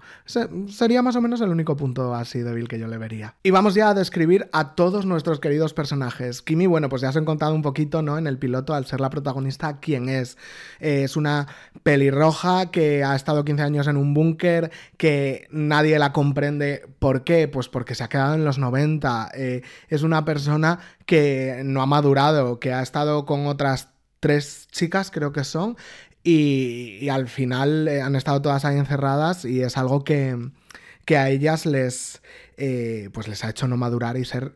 sería 0.68 1.02
más 1.02 1.16
o 1.16 1.20
menos 1.20 1.40
el 1.40 1.48
único 1.48 1.76
punto 1.76 2.14
así 2.14 2.40
débil 2.40 2.68
que 2.68 2.78
yo 2.78 2.88
le 2.88 2.98
vería. 2.98 3.36
Y 3.42 3.50
vamos 3.50 3.74
ya 3.74 3.90
a 3.90 3.94
describir 3.94 4.48
a 4.52 4.74
todos 4.74 5.06
nuestros 5.06 5.40
queridos 5.40 5.72
personajes. 5.72 6.42
Kimi, 6.42 6.66
bueno, 6.66 6.88
pues 6.88 7.02
ya 7.02 7.10
os 7.10 7.16
he 7.16 7.24
contado 7.24 7.54
un 7.54 7.62
poquito, 7.62 8.02
¿no? 8.02 8.18
En 8.18 8.26
el 8.26 8.38
piloto, 8.38 8.74
al 8.74 8.86
ser 8.86 9.00
la 9.00 9.10
protagonista, 9.10 9.78
quién 9.80 10.08
es. 10.08 10.36
es 10.80 11.16
una 11.16 11.46
pelirroja 11.82 12.70
que 12.70 13.04
ha 13.04 13.14
estado 13.14 13.44
15 13.44 13.62
años 13.62 13.86
en 13.86 13.96
un 13.96 14.14
búnker, 14.14 14.70
que 14.96 15.46
nadie 15.50 15.98
la 15.98 16.12
comprende. 16.12 16.82
¿Por 16.98 17.24
qué? 17.24 17.48
Pues 17.48 17.68
porque 17.68 17.94
se 17.94 18.04
ha 18.04 18.08
quedado 18.08 18.34
en 18.34 18.44
los 18.44 18.58
90. 18.58 19.30
Eh, 19.34 19.62
es 19.88 20.02
una 20.02 20.24
persona 20.24 20.80
que 21.06 21.62
no 21.64 21.82
ha 21.82 21.86
madurado, 21.86 22.58
que 22.58 22.72
ha 22.72 22.82
estado 22.82 23.24
con 23.26 23.46
otras 23.46 23.88
tres 24.20 24.68
chicas, 24.70 25.10
creo 25.10 25.32
que 25.32 25.44
son, 25.44 25.76
y, 26.22 27.08
al 27.08 27.28
final 27.28 27.88
eh, 27.88 28.02
han 28.02 28.14
estado 28.14 28.42
todas 28.42 28.64
ahí 28.64 28.76
encerradas 28.78 29.44
y 29.44 29.62
es 29.62 29.76
algo 29.78 30.04
que, 30.04 30.50
que 31.06 31.16
a 31.16 31.30
ellas 31.30 31.64
les, 31.64 32.22
eh, 32.56 33.08
pues 33.12 33.26
les 33.26 33.42
ha 33.44 33.50
hecho 33.50 33.66
no 33.66 33.76
madurar 33.78 34.16
y 34.18 34.24
ser 34.24 34.54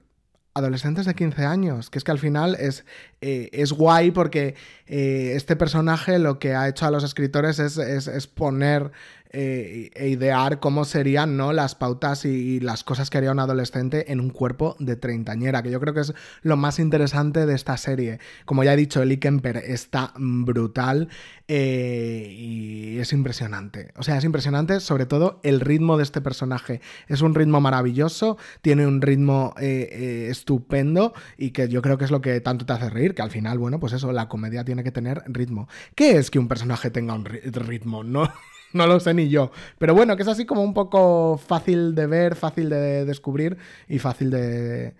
adolescentes 0.52 1.06
de 1.06 1.14
15 1.14 1.44
años, 1.46 1.90
que 1.90 1.98
es 1.98 2.04
que 2.04 2.12
al 2.12 2.18
final 2.18 2.54
es, 2.60 2.84
eh, 3.22 3.48
es 3.52 3.72
guay 3.72 4.12
porque 4.12 4.54
este 4.86 5.56
personaje 5.56 6.20
lo 6.20 6.38
que 6.38 6.54
ha 6.54 6.68
hecho 6.68 6.86
a 6.86 6.92
los 6.92 7.02
escritores 7.02 7.58
es, 7.58 7.76
es, 7.76 8.06
es 8.06 8.26
poner 8.28 8.92
eh, 9.36 9.90
e 9.94 10.08
idear 10.08 10.60
cómo 10.60 10.84
serían 10.84 11.36
¿no? 11.36 11.52
las 11.52 11.74
pautas 11.74 12.24
y, 12.24 12.60
las 12.60 12.84
cosas 12.84 13.10
que 13.10 13.18
haría 13.18 13.32
un 13.32 13.40
adolescente 13.40 14.12
en 14.12 14.20
un 14.20 14.30
cuerpo 14.30 14.76
de 14.78 14.94
treintañera, 14.94 15.62
que 15.62 15.70
yo 15.70 15.80
creo 15.80 15.92
que 15.92 16.00
es 16.00 16.14
lo 16.42 16.56
más 16.56 16.78
interesante 16.78 17.44
de 17.44 17.54
esta 17.54 17.76
serie. 17.76 18.20
Como 18.44 18.62
ya 18.62 18.74
he 18.74 18.76
dicho, 18.76 19.02
Ellie 19.02 19.18
Kemper 19.18 19.56
está 19.56 20.12
brutal 20.16 21.08
eh, 21.48 22.28
y 22.30 22.98
es 22.98 23.12
impresionante. 23.12 23.92
O 23.96 24.04
sea, 24.04 24.16
es 24.16 24.24
impresionante 24.24 24.78
sobre 24.78 25.04
todo 25.04 25.40
el 25.42 25.60
ritmo 25.60 25.96
de 25.96 26.04
este 26.04 26.20
personaje. 26.20 26.80
Es 27.08 27.20
un 27.20 27.34
ritmo 27.34 27.60
maravilloso, 27.60 28.38
tiene 28.62 28.86
un 28.86 29.02
ritmo 29.02 29.54
eh, 29.60 30.28
estupendo 30.30 31.12
y 31.36 31.50
que 31.50 31.68
yo 31.68 31.82
creo 31.82 31.98
que 31.98 32.04
es 32.04 32.12
lo 32.12 32.20
que 32.20 32.40
tanto 32.40 32.66
te 32.66 32.72
hace 32.72 32.88
reír, 32.88 33.14
que 33.14 33.22
al 33.22 33.32
final, 33.32 33.58
bueno, 33.58 33.80
pues 33.80 33.92
eso, 33.92 34.12
la 34.12 34.28
comedia 34.28 34.64
tiene 34.64 34.84
que 34.84 34.92
tener 34.92 35.22
ritmo. 35.26 35.68
¿Qué 35.96 36.18
es 36.18 36.30
que 36.30 36.38
un 36.38 36.46
personaje 36.46 36.90
tenga 36.90 37.14
un 37.14 37.24
ritmo? 37.24 38.04
No 38.04 38.32
no 38.84 38.86
lo 38.86 39.00
sé 39.00 39.14
ni 39.14 39.28
yo. 39.28 39.50
Pero 39.78 39.94
bueno, 39.94 40.16
que 40.16 40.22
es 40.22 40.28
así 40.28 40.44
como 40.44 40.62
un 40.62 40.74
poco 40.74 41.38
fácil 41.38 41.94
de 41.94 42.06
ver, 42.06 42.34
fácil 42.34 42.68
de 42.68 43.04
descubrir 43.04 43.56
y 43.88 43.98
fácil 43.98 44.30
de, 44.30 44.94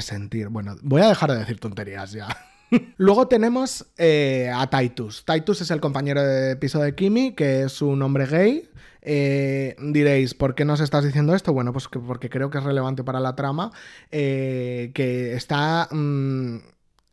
sentir. 0.00 0.48
Bueno, 0.48 0.76
voy 0.82 1.02
a 1.02 1.08
dejar 1.08 1.32
de 1.32 1.38
decir 1.38 1.60
tonterías 1.60 2.12
ya. 2.12 2.28
Luego 2.96 3.28
tenemos 3.28 3.86
eh, 3.98 4.50
a 4.54 4.68
Titus. 4.70 5.24
Titus 5.24 5.60
es 5.60 5.70
el 5.70 5.80
compañero 5.80 6.22
de 6.22 6.56
piso 6.56 6.80
de 6.80 6.94
Kimi, 6.94 7.32
que 7.32 7.62
es 7.62 7.82
un 7.82 8.00
hombre 8.02 8.26
gay. 8.26 8.70
Eh, 9.02 9.76
diréis, 9.80 10.34
¿por 10.34 10.54
qué 10.56 10.64
nos 10.64 10.80
estás 10.80 11.04
diciendo 11.04 11.34
esto? 11.34 11.52
Bueno, 11.52 11.72
pues 11.72 11.88
porque 11.88 12.28
creo 12.28 12.50
que 12.50 12.58
es 12.58 12.64
relevante 12.64 13.04
para 13.04 13.20
la 13.20 13.36
trama. 13.36 13.72
Eh, 14.10 14.90
que 14.94 15.34
está. 15.34 15.88
Mm, 15.90 16.58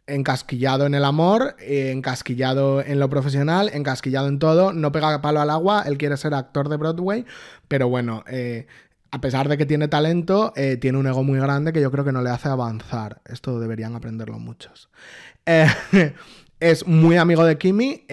encasquillado 0.08 0.86
en 0.86 0.96
el 0.96 1.06
amor, 1.06 1.56
encasquillado 1.60 2.82
en 2.82 3.00
lo 3.00 3.10
profesional, 3.10 3.70
encasquillado 3.74 4.28
en 4.28 4.40
todo, 4.40 4.74
no 4.74 4.92
pega 4.92 5.22
palo 5.22 5.40
al 5.40 5.50
agua, 5.50 5.84
él 5.86 5.98
quiere 5.98 6.18
ser 6.18 6.34
actor 6.34 6.70
de 6.70 6.78
Broadway, 6.78 7.26
pero 7.68 7.88
bueno, 7.88 8.24
eh, 8.28 8.68
a 9.12 9.22
pesar 9.22 9.48
de 9.48 9.58
que 9.58 9.66
tiene 9.66 9.88
talento, 9.88 10.54
eh, 10.56 10.78
tiene 10.78 10.98
un 10.98 11.08
ego 11.08 11.24
muy 11.24 11.40
grande 11.40 11.72
que 11.72 11.82
yo 11.82 11.92
creo 11.92 12.04
que 12.04 12.12
no 12.12 12.22
le 12.22 12.32
hace 12.32 12.50
avanzar. 12.50 13.22
Esto 13.26 13.60
deberían 13.60 13.96
aprenderlo 13.96 14.40
muchos. 14.40 14.90
Eh, 15.46 15.68
es 16.60 16.88
muy 16.88 17.18
amigo 17.18 17.46
de 17.46 17.58
Kimi, 17.58 18.06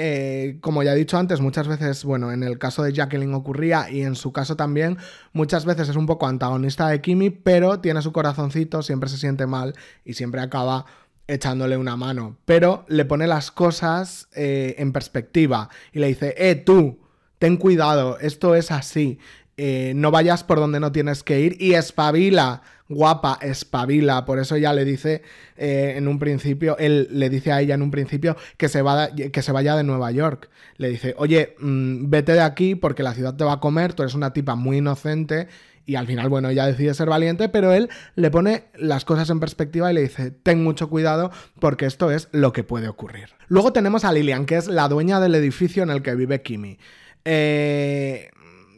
como 0.60 0.82
ya 0.82 0.92
he 0.92 0.96
dicho 0.96 1.16
antes, 1.16 1.40
muchas 1.40 1.68
veces, 1.68 2.04
bueno, 2.04 2.32
en 2.32 2.42
el 2.42 2.58
caso 2.58 2.82
de 2.82 2.92
Jacqueline 2.92 3.32
ocurría 3.34 3.90
y 3.90 4.02
en 4.02 4.14
su 4.14 4.32
caso 4.32 4.56
también, 4.56 4.98
muchas 5.32 5.64
veces 5.64 5.88
es 5.88 5.96
un 5.96 6.06
poco 6.06 6.26
antagonista 6.26 6.88
de 6.88 7.00
Kimi, 7.00 7.30
pero 7.30 7.80
tiene 7.80 8.02
su 8.02 8.12
corazoncito, 8.12 8.82
siempre 8.82 9.08
se 9.08 9.16
siente 9.16 9.46
mal 9.46 9.74
y 10.04 10.14
siempre 10.14 10.40
acaba 10.40 10.84
echándole 11.30 11.76
una 11.76 11.96
mano, 11.96 12.36
pero 12.44 12.84
le 12.88 13.04
pone 13.04 13.26
las 13.26 13.50
cosas 13.50 14.28
eh, 14.34 14.74
en 14.78 14.92
perspectiva 14.92 15.70
y 15.92 16.00
le 16.00 16.08
dice, 16.08 16.34
eh, 16.36 16.54
tú, 16.56 16.98
ten 17.38 17.56
cuidado, 17.56 18.18
esto 18.18 18.54
es 18.54 18.70
así, 18.70 19.18
eh, 19.62 19.92
no 19.94 20.10
vayas 20.10 20.42
por 20.42 20.58
donde 20.58 20.80
no 20.80 20.90
tienes 20.90 21.22
que 21.22 21.38
ir 21.38 21.56
y 21.60 21.74
espabila, 21.74 22.62
guapa, 22.88 23.38
espabila. 23.42 24.24
Por 24.24 24.38
eso 24.38 24.56
ya 24.56 24.72
le 24.72 24.86
dice 24.86 25.20
eh, 25.58 25.94
en 25.96 26.08
un 26.08 26.18
principio, 26.18 26.78
él 26.78 27.08
le 27.10 27.28
dice 27.28 27.52
a 27.52 27.60
ella 27.60 27.74
en 27.74 27.82
un 27.82 27.90
principio 27.90 28.38
que 28.56 28.70
se, 28.70 28.82
que 29.30 29.42
se 29.42 29.52
vaya 29.52 29.76
de 29.76 29.84
Nueva 29.84 30.12
York. 30.12 30.48
Le 30.78 30.88
dice, 30.88 31.14
oye, 31.18 31.56
mm, 31.60 32.08
vete 32.08 32.32
de 32.32 32.40
aquí 32.40 32.74
porque 32.74 33.02
la 33.02 33.12
ciudad 33.12 33.36
te 33.36 33.44
va 33.44 33.52
a 33.52 33.60
comer, 33.60 33.92
tú 33.92 34.02
eres 34.02 34.14
una 34.14 34.32
tipa 34.32 34.54
muy 34.54 34.78
inocente 34.78 35.48
y 35.90 35.96
al 35.96 36.06
final, 36.06 36.28
bueno, 36.28 36.50
ella 36.50 36.66
decide 36.66 36.94
ser 36.94 37.08
valiente, 37.08 37.48
pero 37.48 37.72
él 37.72 37.88
le 38.14 38.30
pone 38.30 38.66
las 38.76 39.04
cosas 39.04 39.28
en 39.28 39.40
perspectiva 39.40 39.90
y 39.90 39.94
le 39.94 40.02
dice, 40.02 40.30
ten 40.30 40.62
mucho 40.62 40.88
cuidado 40.88 41.32
porque 41.58 41.84
esto 41.84 42.12
es 42.12 42.28
lo 42.30 42.52
que 42.52 42.62
puede 42.62 42.86
ocurrir. 42.86 43.30
Luego 43.48 43.72
tenemos 43.72 44.04
a 44.04 44.12
Lilian, 44.12 44.46
que 44.46 44.56
es 44.56 44.68
la 44.68 44.86
dueña 44.86 45.18
del 45.18 45.34
edificio 45.34 45.82
en 45.82 45.90
el 45.90 46.02
que 46.02 46.14
vive 46.14 46.42
Kimi. 46.42 46.78
Eh, 47.24 48.30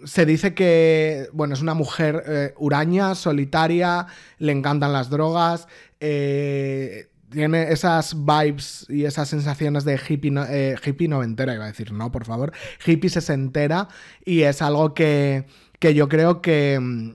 se 0.05 0.25
dice 0.25 0.55
que, 0.55 1.29
bueno, 1.35 1.53
es 1.53 1.61
una 1.61 1.75
mujer 1.75 2.25
eh, 2.27 2.55
huraña, 2.57 3.15
solitaria, 3.15 4.07
le 4.39 4.53
encantan 4.53 4.95
las 4.95 5.11
drogas, 5.11 5.69
eh, 6.01 7.11
tiene 7.31 7.73
esas 7.73 8.25
vibes 8.25 8.87
y 8.89 9.05
esas 9.05 9.29
sensaciones 9.29 9.85
de 9.85 10.01
hippie, 10.09 10.31
no, 10.31 10.47
eh, 10.49 10.77
hippie 10.83 11.09
noventera, 11.09 11.55
iba 11.55 11.65
a 11.65 11.69
decir, 11.69 11.93
no, 11.93 12.11
por 12.11 12.25
favor, 12.25 12.55
hippie 12.87 13.11
sesentera, 13.11 13.89
y 14.25 14.45
es 14.45 14.63
algo 14.63 14.95
que, 14.95 15.45
que 15.83 15.95
yo 15.95 16.09
creo 16.09 16.41
que 16.41 16.79
mm, 16.81 17.11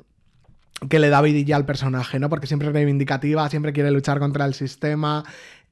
que 0.89 0.99
le 0.99 1.09
da 1.09 1.21
vidilla 1.21 1.55
al 1.55 1.65
personaje, 1.65 2.19
¿no? 2.19 2.29
Porque 2.29 2.45
siempre 2.47 2.67
es 2.67 2.73
reivindicativa, 2.73 3.49
siempre 3.49 3.71
quiere 3.71 3.89
luchar 3.91 4.19
contra 4.19 4.45
el 4.45 4.53
sistema, 4.53 5.23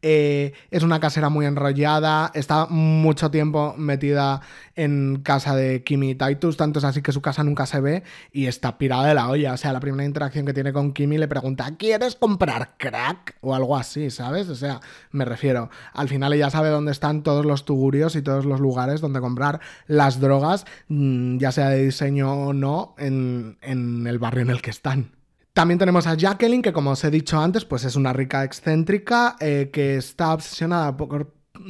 eh, 0.08 0.54
es 0.70 0.84
una 0.84 1.00
casera 1.00 1.30
muy 1.30 1.48
enrollada, 1.48 2.30
está 2.36 2.68
mucho 2.68 3.32
tiempo 3.32 3.74
metida 3.76 4.42
en 4.76 5.22
casa 5.24 5.56
de 5.56 5.84
Kimi 5.84 6.12
y 6.12 6.16
Titus, 6.16 6.58
tanto 6.58 6.78
es 6.78 6.86
así 6.86 7.02
que 7.02 7.12
su 7.12 7.24
casa 7.24 7.44
nunca 7.44 7.66
se 7.66 7.82
ve 7.82 8.04
y 8.32 8.46
está 8.46 8.78
pirada 8.78 9.08
de 9.08 9.16
la 9.16 9.28
olla. 9.30 9.54
O 9.54 9.58
sea, 9.58 9.74
la 9.74 9.80
primera 9.80 10.06
interacción 10.06 10.46
que 10.46 10.54
tiene 10.54 10.74
con 10.74 10.94
Kimi 10.94 11.18
le 11.18 11.28
pregunta, 11.28 11.76
¿quieres 11.76 12.16
comprar 12.16 12.76
crack? 12.78 13.38
O 13.42 13.56
algo 13.56 13.76
así, 13.76 14.12
¿sabes? 14.12 14.48
O 14.50 14.56
sea, 14.56 14.80
me 15.10 15.26
refiero, 15.26 15.72
al 15.92 16.08
final 16.08 16.34
ella 16.34 16.52
sabe 16.52 16.70
dónde 16.70 16.92
están 16.92 17.24
todos 17.24 17.44
los 17.44 17.66
tugurios 17.66 18.16
y 18.16 18.22
todos 18.22 18.46
los 18.46 18.60
lugares 18.60 19.02
donde 19.02 19.22
comprar 19.22 19.60
las 19.88 20.20
drogas, 20.20 20.68
mm, 20.88 21.40
ya 21.40 21.52
sea 21.52 21.70
de 21.70 21.84
diseño 21.84 22.32
o 22.32 22.54
no, 22.54 22.94
en, 23.00 23.58
en 23.64 24.06
el 24.06 24.20
barrio 24.20 24.44
en 24.44 24.52
el 24.52 24.62
que 24.62 24.70
están. 24.70 25.15
También 25.56 25.80
tenemos 25.80 26.06
a 26.06 26.18
Jacqueline, 26.18 26.62
que 26.62 26.74
como 26.74 26.92
os 26.92 27.04
he 27.06 27.10
dicho 27.10 27.40
antes, 27.40 27.64
pues 27.64 27.86
es 27.86 27.96
una 27.96 28.12
rica 28.12 28.44
excéntrica 28.44 29.38
eh, 29.40 29.70
que 29.72 29.96
está 29.96 30.34
obsesionada 30.34 30.98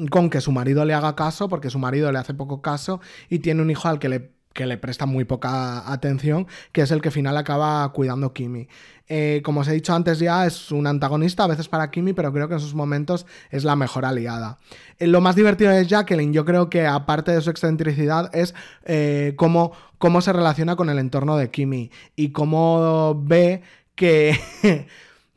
con 0.09 0.31
que 0.31 0.41
su 0.41 0.51
marido 0.51 0.83
le 0.85 0.95
haga 0.95 1.15
caso, 1.15 1.47
porque 1.47 1.69
su 1.69 1.77
marido 1.77 2.11
le 2.11 2.17
hace 2.17 2.33
poco 2.33 2.63
caso 2.63 2.99
y 3.29 3.37
tiene 3.39 3.61
un 3.61 3.69
hijo 3.69 3.87
al 3.87 3.99
que 3.99 4.09
le 4.09 4.34
que 4.55 4.65
le 4.65 4.77
presta 4.77 5.05
muy 5.05 5.25
poca 5.25 5.91
atención, 5.91 6.47
que 6.71 6.81
es 6.81 6.89
el 6.89 7.01
que 7.01 7.09
al 7.09 7.13
final 7.13 7.37
acaba 7.37 7.91
cuidando 7.91 8.33
Kimi. 8.33 8.67
Eh, 9.07 9.41
como 9.43 9.59
os 9.59 9.67
he 9.67 9.73
dicho 9.73 9.93
antes 9.93 10.17
ya, 10.17 10.47
es 10.47 10.71
un 10.71 10.87
antagonista 10.87 11.43
a 11.43 11.47
veces 11.47 11.67
para 11.67 11.91
Kimi, 11.91 12.13
pero 12.13 12.31
creo 12.31 12.47
que 12.47 12.55
en 12.55 12.61
sus 12.61 12.73
momentos 12.73 13.27
es 13.51 13.65
la 13.65 13.75
mejor 13.75 14.05
aliada. 14.05 14.57
Eh, 14.97 15.07
lo 15.07 15.19
más 15.19 15.35
divertido 15.35 15.71
de 15.71 15.85
Jacqueline, 15.85 16.33
yo 16.33 16.45
creo 16.45 16.69
que 16.69 16.87
aparte 16.87 17.33
de 17.33 17.41
su 17.41 17.49
excentricidad, 17.49 18.33
es 18.33 18.55
eh, 18.85 19.33
cómo, 19.35 19.73
cómo 19.97 20.21
se 20.21 20.31
relaciona 20.31 20.77
con 20.77 20.89
el 20.89 20.99
entorno 20.99 21.35
de 21.35 21.51
Kimi 21.51 21.91
y 22.15 22.29
cómo 22.29 23.21
ve 23.23 23.61
que... 23.93 24.39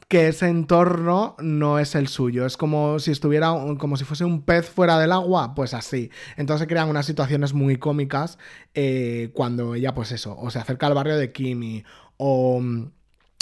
que 0.08 0.28
ese 0.28 0.48
entorno 0.48 1.36
no 1.38 1.78
es 1.78 1.94
el 1.94 2.08
suyo. 2.08 2.46
Es 2.46 2.56
como 2.56 2.98
si 2.98 3.10
estuviera, 3.10 3.52
como 3.78 3.96
si 3.96 4.04
fuese 4.04 4.24
un 4.24 4.42
pez 4.42 4.68
fuera 4.68 4.98
del 4.98 5.12
agua, 5.12 5.54
pues 5.54 5.74
así. 5.74 6.10
Entonces 6.36 6.62
se 6.64 6.66
crean 6.66 6.88
unas 6.88 7.06
situaciones 7.06 7.52
muy 7.52 7.76
cómicas 7.76 8.38
eh, 8.74 9.30
cuando 9.34 9.74
ella, 9.74 9.94
pues 9.94 10.12
eso, 10.12 10.36
o 10.38 10.50
se 10.50 10.58
acerca 10.58 10.86
al 10.86 10.94
barrio 10.94 11.16
de 11.18 11.32
Kimi, 11.32 11.84
o 12.16 12.60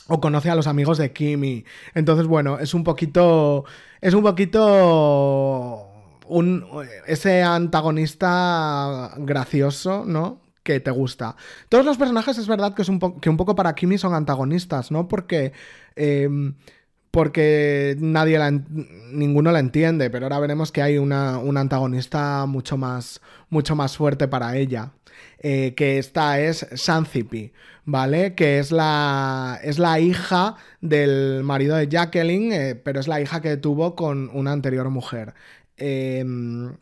o 0.09 0.21
conoce 0.21 0.51
a 0.51 0.55
los 0.55 0.67
amigos 0.67 0.99
de 0.99 1.13
Kimi. 1.13 1.65
Entonces, 1.95 2.27
bueno, 2.27 2.59
es 2.59 2.75
un 2.75 2.85
poquito. 2.85 3.65
Es 4.01 4.15
un 4.15 4.23
poquito. 4.23 5.89
Un, 6.29 6.65
ese 7.07 7.43
antagonista 7.43 9.15
gracioso, 9.19 10.05
¿no? 10.07 10.41
Que 10.67 10.81
te 10.81 10.91
gusta. 10.91 11.37
Todos 11.69 11.85
los 11.85 11.97
personajes 11.97 12.37
es 12.39 12.49
verdad 12.49 12.75
que, 12.75 12.83
es 12.83 12.89
un, 12.89 12.99
que 12.99 13.31
un 13.31 13.37
poco 13.37 13.55
para 13.55 13.75
Kimi 13.75 13.99
son 13.99 14.15
antagonistas, 14.15 14.91
¿no? 14.91 15.07
Porque 15.07 15.53
Em, 15.97 16.55
porque 17.11 17.97
nadie 17.99 18.39
la, 18.39 18.51
ninguno 18.51 19.51
la 19.51 19.61
entiende, 19.61 20.11
pero 20.11 20.27
ahora 20.27 20.39
veremos 20.39 20.71
que 20.71 20.83
hay 20.83 20.99
una, 20.99 21.37
antagonista 21.37 22.45
mucho 22.47 22.77
más, 22.77 23.23
mucho 23.49 23.75
más 23.75 23.97
fuerte 23.97 24.29
para 24.29 24.57
ella. 24.57 24.93
Eh, 25.39 25.75
que 25.75 25.99
esta 25.99 26.41
es 26.41 26.67
Sanzipi, 26.75 27.53
¿vale? 27.87 28.35
Que 28.35 28.59
es 28.59 28.71
la, 28.71 29.59
es 29.63 29.79
la 29.79 29.99
hija 29.99 30.57
del 30.83 31.43
marido 31.43 31.77
de 31.77 31.89
Jacqueline, 31.89 32.53
eh, 32.53 32.75
pero 32.75 33.01
es 33.01 33.09
la 33.09 33.21
hija 33.21 33.41
que 33.41 33.57
tuvo 33.57 33.95
con 33.95 34.31
una 34.35 34.53
anterior 34.53 34.91
mujer. 34.91 35.35
Em, 35.79 36.77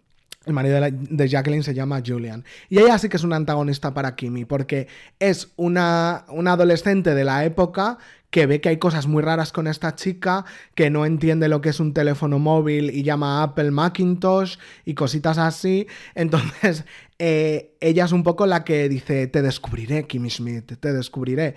el 0.46 0.52
marido 0.52 0.80
de, 0.80 1.28
Jacqueline 1.28 1.62
se 1.62 1.74
llama 1.74 2.02
Julian. 2.04 2.44
Y 2.68 2.78
ella 2.78 2.98
sí 2.98 3.08
que 3.08 3.16
es 3.16 3.24
una 3.24 3.36
antagonista 3.36 3.94
para 3.94 4.14
Kimi, 4.14 4.44
porque 4.44 4.88
es 5.18 5.52
una, 5.56 6.24
una 6.28 6.52
adolescente 6.52 7.14
de 7.14 7.24
la 7.24 7.44
época 7.44 7.98
que 8.30 8.46
ve 8.46 8.60
que 8.60 8.68
hay 8.68 8.78
cosas 8.78 9.06
muy 9.06 9.22
raras 9.22 9.52
con 9.52 9.68
esta 9.68 9.94
chica, 9.94 10.44
que 10.74 10.90
no 10.90 11.06
entiende 11.06 11.48
lo 11.48 11.60
que 11.60 11.68
es 11.68 11.78
un 11.78 11.94
teléfono 11.94 12.40
móvil 12.40 12.90
y 12.90 13.04
llama 13.04 13.44
Apple 13.44 13.70
Macintosh 13.70 14.56
y 14.84 14.94
cositas 14.94 15.38
así. 15.38 15.86
Entonces, 16.16 16.84
eh, 17.18 17.76
ella 17.80 18.04
es 18.04 18.12
un 18.12 18.24
poco 18.24 18.46
la 18.46 18.64
que 18.64 18.88
dice, 18.88 19.28
te 19.28 19.40
descubriré, 19.40 20.08
Kimmy 20.08 20.30
Smith, 20.30 20.72
te 20.80 20.92
descubriré. 20.92 21.54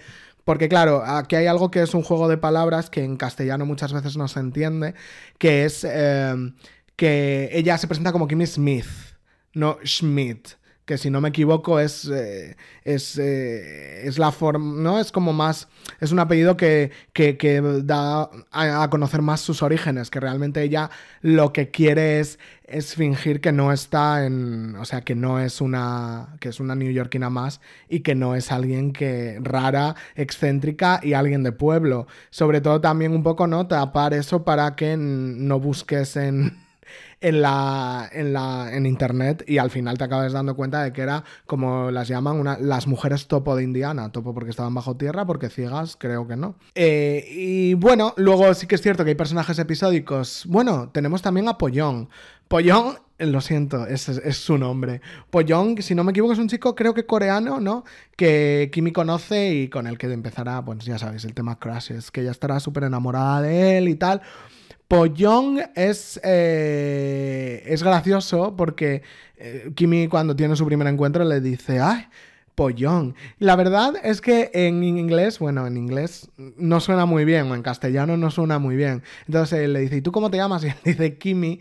Porque 0.48 0.70
claro, 0.70 1.03
aquí 1.03 1.36
hay 1.36 1.48
algo 1.48 1.72
que 1.72 1.82
es 1.82 1.94
un 1.94 2.03
juego 2.03 2.29
de 2.29 2.38
palabras 2.38 2.89
que 2.89 3.03
en 3.03 3.17
castellano 3.17 3.65
muchas 3.65 3.91
veces 3.91 4.15
no 4.15 4.29
se 4.29 4.39
entiende, 4.39 4.94
que 5.39 5.65
es 5.65 5.84
eh, 5.84 6.34
que 6.98 7.50
ella 7.54 7.77
se 7.77 7.88
presenta 7.88 8.12
como 8.12 8.27
Kimmy 8.27 8.46
Smith, 8.46 8.88
no 9.54 9.77
Schmidt 9.86 10.58
que 10.88 10.98
si 10.98 11.10
no 11.10 11.20
me 11.20 11.30
equivoco 11.30 11.82
es, 11.82 12.06
eh, 12.06 12.56
es, 12.86 13.18
eh, 13.18 14.08
es, 14.08 14.18
la 14.18 14.32
forma, 14.32 14.82
¿no? 14.82 15.01
Es 15.01 15.12
como 15.12 15.34
más, 15.34 15.68
es 16.00 16.13
un 16.13 16.20
apellido 16.20 16.56
que, 16.56 16.92
que, 17.12 17.62
da 17.84 18.30
a, 18.51 18.89
conocer 18.89 19.22
más 19.22 19.42
sus 19.42 19.62
orígenes, 19.62 20.10
que 20.10 20.22
realmente 20.22 20.63
ella 20.63 20.89
lo 21.20 21.51
que 21.51 21.72
quiere 21.72 22.22
es, 22.22 22.39
es 22.63 22.96
fingir 22.96 23.42
que 23.42 23.51
no 23.51 23.74
está 23.74 24.25
en, 24.25 24.77
o 24.77 24.86
sea, 24.86 25.01
que 25.01 25.13
no 25.13 25.42
es 25.42 25.60
una, 25.60 26.38
que 26.39 26.48
es 26.48 26.62
una 26.62 26.74
neoyorquina 26.74 27.30
más 27.30 27.60
y 27.89 28.00
que 28.00 28.16
no 28.16 28.34
es 28.34 28.50
alguien 28.54 28.94
que 28.94 29.39
rara, 29.42 29.96
excéntrica 30.16 31.01
y 31.04 31.12
alguien 31.12 31.44
de 31.44 31.51
pueblo. 31.51 32.08
Sobre 32.30 32.62
todo 32.62 32.80
también 32.80 33.12
un 33.12 33.24
poco, 33.24 33.46
¿no? 33.46 33.68
Tapar 33.68 34.13
eso 34.13 34.46
para 34.46 34.77
que 34.77 34.96
no 34.96 35.60
busques 35.60 36.16
en 36.16 36.66
en 37.20 37.42
la, 37.42 38.10
en 38.12 38.34
la 38.34 38.76
en 38.76 38.86
internet 38.86 39.44
y 39.48 39.58
al 39.58 39.72
final 39.72 39.98
te 39.98 40.04
acabas 40.04 40.34
dando 40.34 40.56
cuenta 40.56 40.84
de 40.84 40.94
que 40.94 41.02
era 41.02 41.24
como 41.46 41.90
las 41.92 42.08
llaman 42.08 42.40
una, 42.40 42.58
las 42.60 42.88
mujeres 42.88 43.28
topo 43.28 43.56
de 43.56 43.64
Indiana, 43.64 44.12
topo 44.12 44.34
porque 44.34 44.52
estaban 44.52 44.74
bajo 44.74 44.98
tierra, 44.98 45.26
porque 45.26 45.50
ciegas 45.50 45.96
creo 45.96 46.28
que 46.28 46.36
no. 46.36 46.56
Eh, 46.76 47.26
y 47.30 47.74
bueno, 47.74 48.14
luego 48.18 48.54
sí 48.54 48.68
que 48.68 48.76
es 48.76 48.82
cierto 48.82 49.04
que 49.04 49.12
hay 49.12 49.16
personajes 49.16 49.58
episódicos. 49.60 50.44
Bueno, 50.48 50.90
tenemos 50.90 51.22
también 51.22 51.48
a 51.48 51.58
Pollón. 51.58 52.10
Pollón 52.48 52.98
lo 53.20 53.42
siento, 53.42 53.88
es, 53.88 54.08
es, 54.10 54.38
su 54.38 54.58
nombre. 54.58 55.02
Pollón, 55.32 55.82
si 55.82 55.96
no 55.96 56.04
me 56.04 56.12
equivoco, 56.12 56.34
es 56.34 56.40
un 56.40 56.48
chico, 56.48 56.76
creo 56.76 56.94
que 56.94 57.06
coreano, 57.06 57.60
¿no? 57.60 57.84
Que 58.16 58.70
Kimi 58.72 58.92
conoce 58.92 59.56
y 59.56 59.70
con 59.70 59.88
el 59.88 59.98
que 59.98 60.12
empezará, 60.12 60.64
pues 60.64 60.86
ya 60.86 61.00
sabéis, 61.00 61.26
el 61.26 61.34
tema 61.34 61.58
Crashes, 61.58 62.12
que 62.12 62.24
ya 62.24 62.32
estará 62.32 62.60
súper 62.60 62.84
enamorada 62.84 63.42
de 63.42 63.80
él 63.80 63.90
y 63.90 63.96
tal. 63.96 64.22
Pollón 64.88 65.60
es, 65.75 66.20
eh, 66.24 67.63
es 67.65 67.84
gracioso 67.84 68.56
porque 68.56 69.01
eh, 69.38 69.72
Kimi 69.75 70.08
cuando 70.08 70.36
tiene 70.36 70.56
su 70.56 70.65
primer 70.65 70.88
encuentro 70.88 71.24
le 71.25 71.41
dice, 71.41 71.79
¡ay! 71.79 72.08
Pollón. 72.56 73.13
La 73.38 73.56
verdad 73.56 73.94
es 74.01 74.20
que 74.20 74.50
en 74.53 74.84
inglés, 74.84 75.38
bueno, 75.38 75.67
en 75.67 75.77
inglés 75.77 76.32
no 76.38 76.79
suena 76.79 77.06
muy 77.06 77.24
bien, 77.24 77.51
o 77.51 77.53
en 77.53 77.62
castellano 77.62 78.17
no 78.17 78.32
suena 78.32 78.58
muy 78.58 78.75
bien. 78.75 79.03
Entonces 79.27 79.60
él 79.60 79.74
le 79.74 79.82
dice, 79.82 79.98
¿y 79.98 80.01
tú 80.01 80.12
cómo 80.12 80.32
te 80.32 80.38
llamas? 80.38 80.63
Y 80.65 80.70
él 80.70 80.75
dice 80.84 81.17
Kimi. 81.17 81.60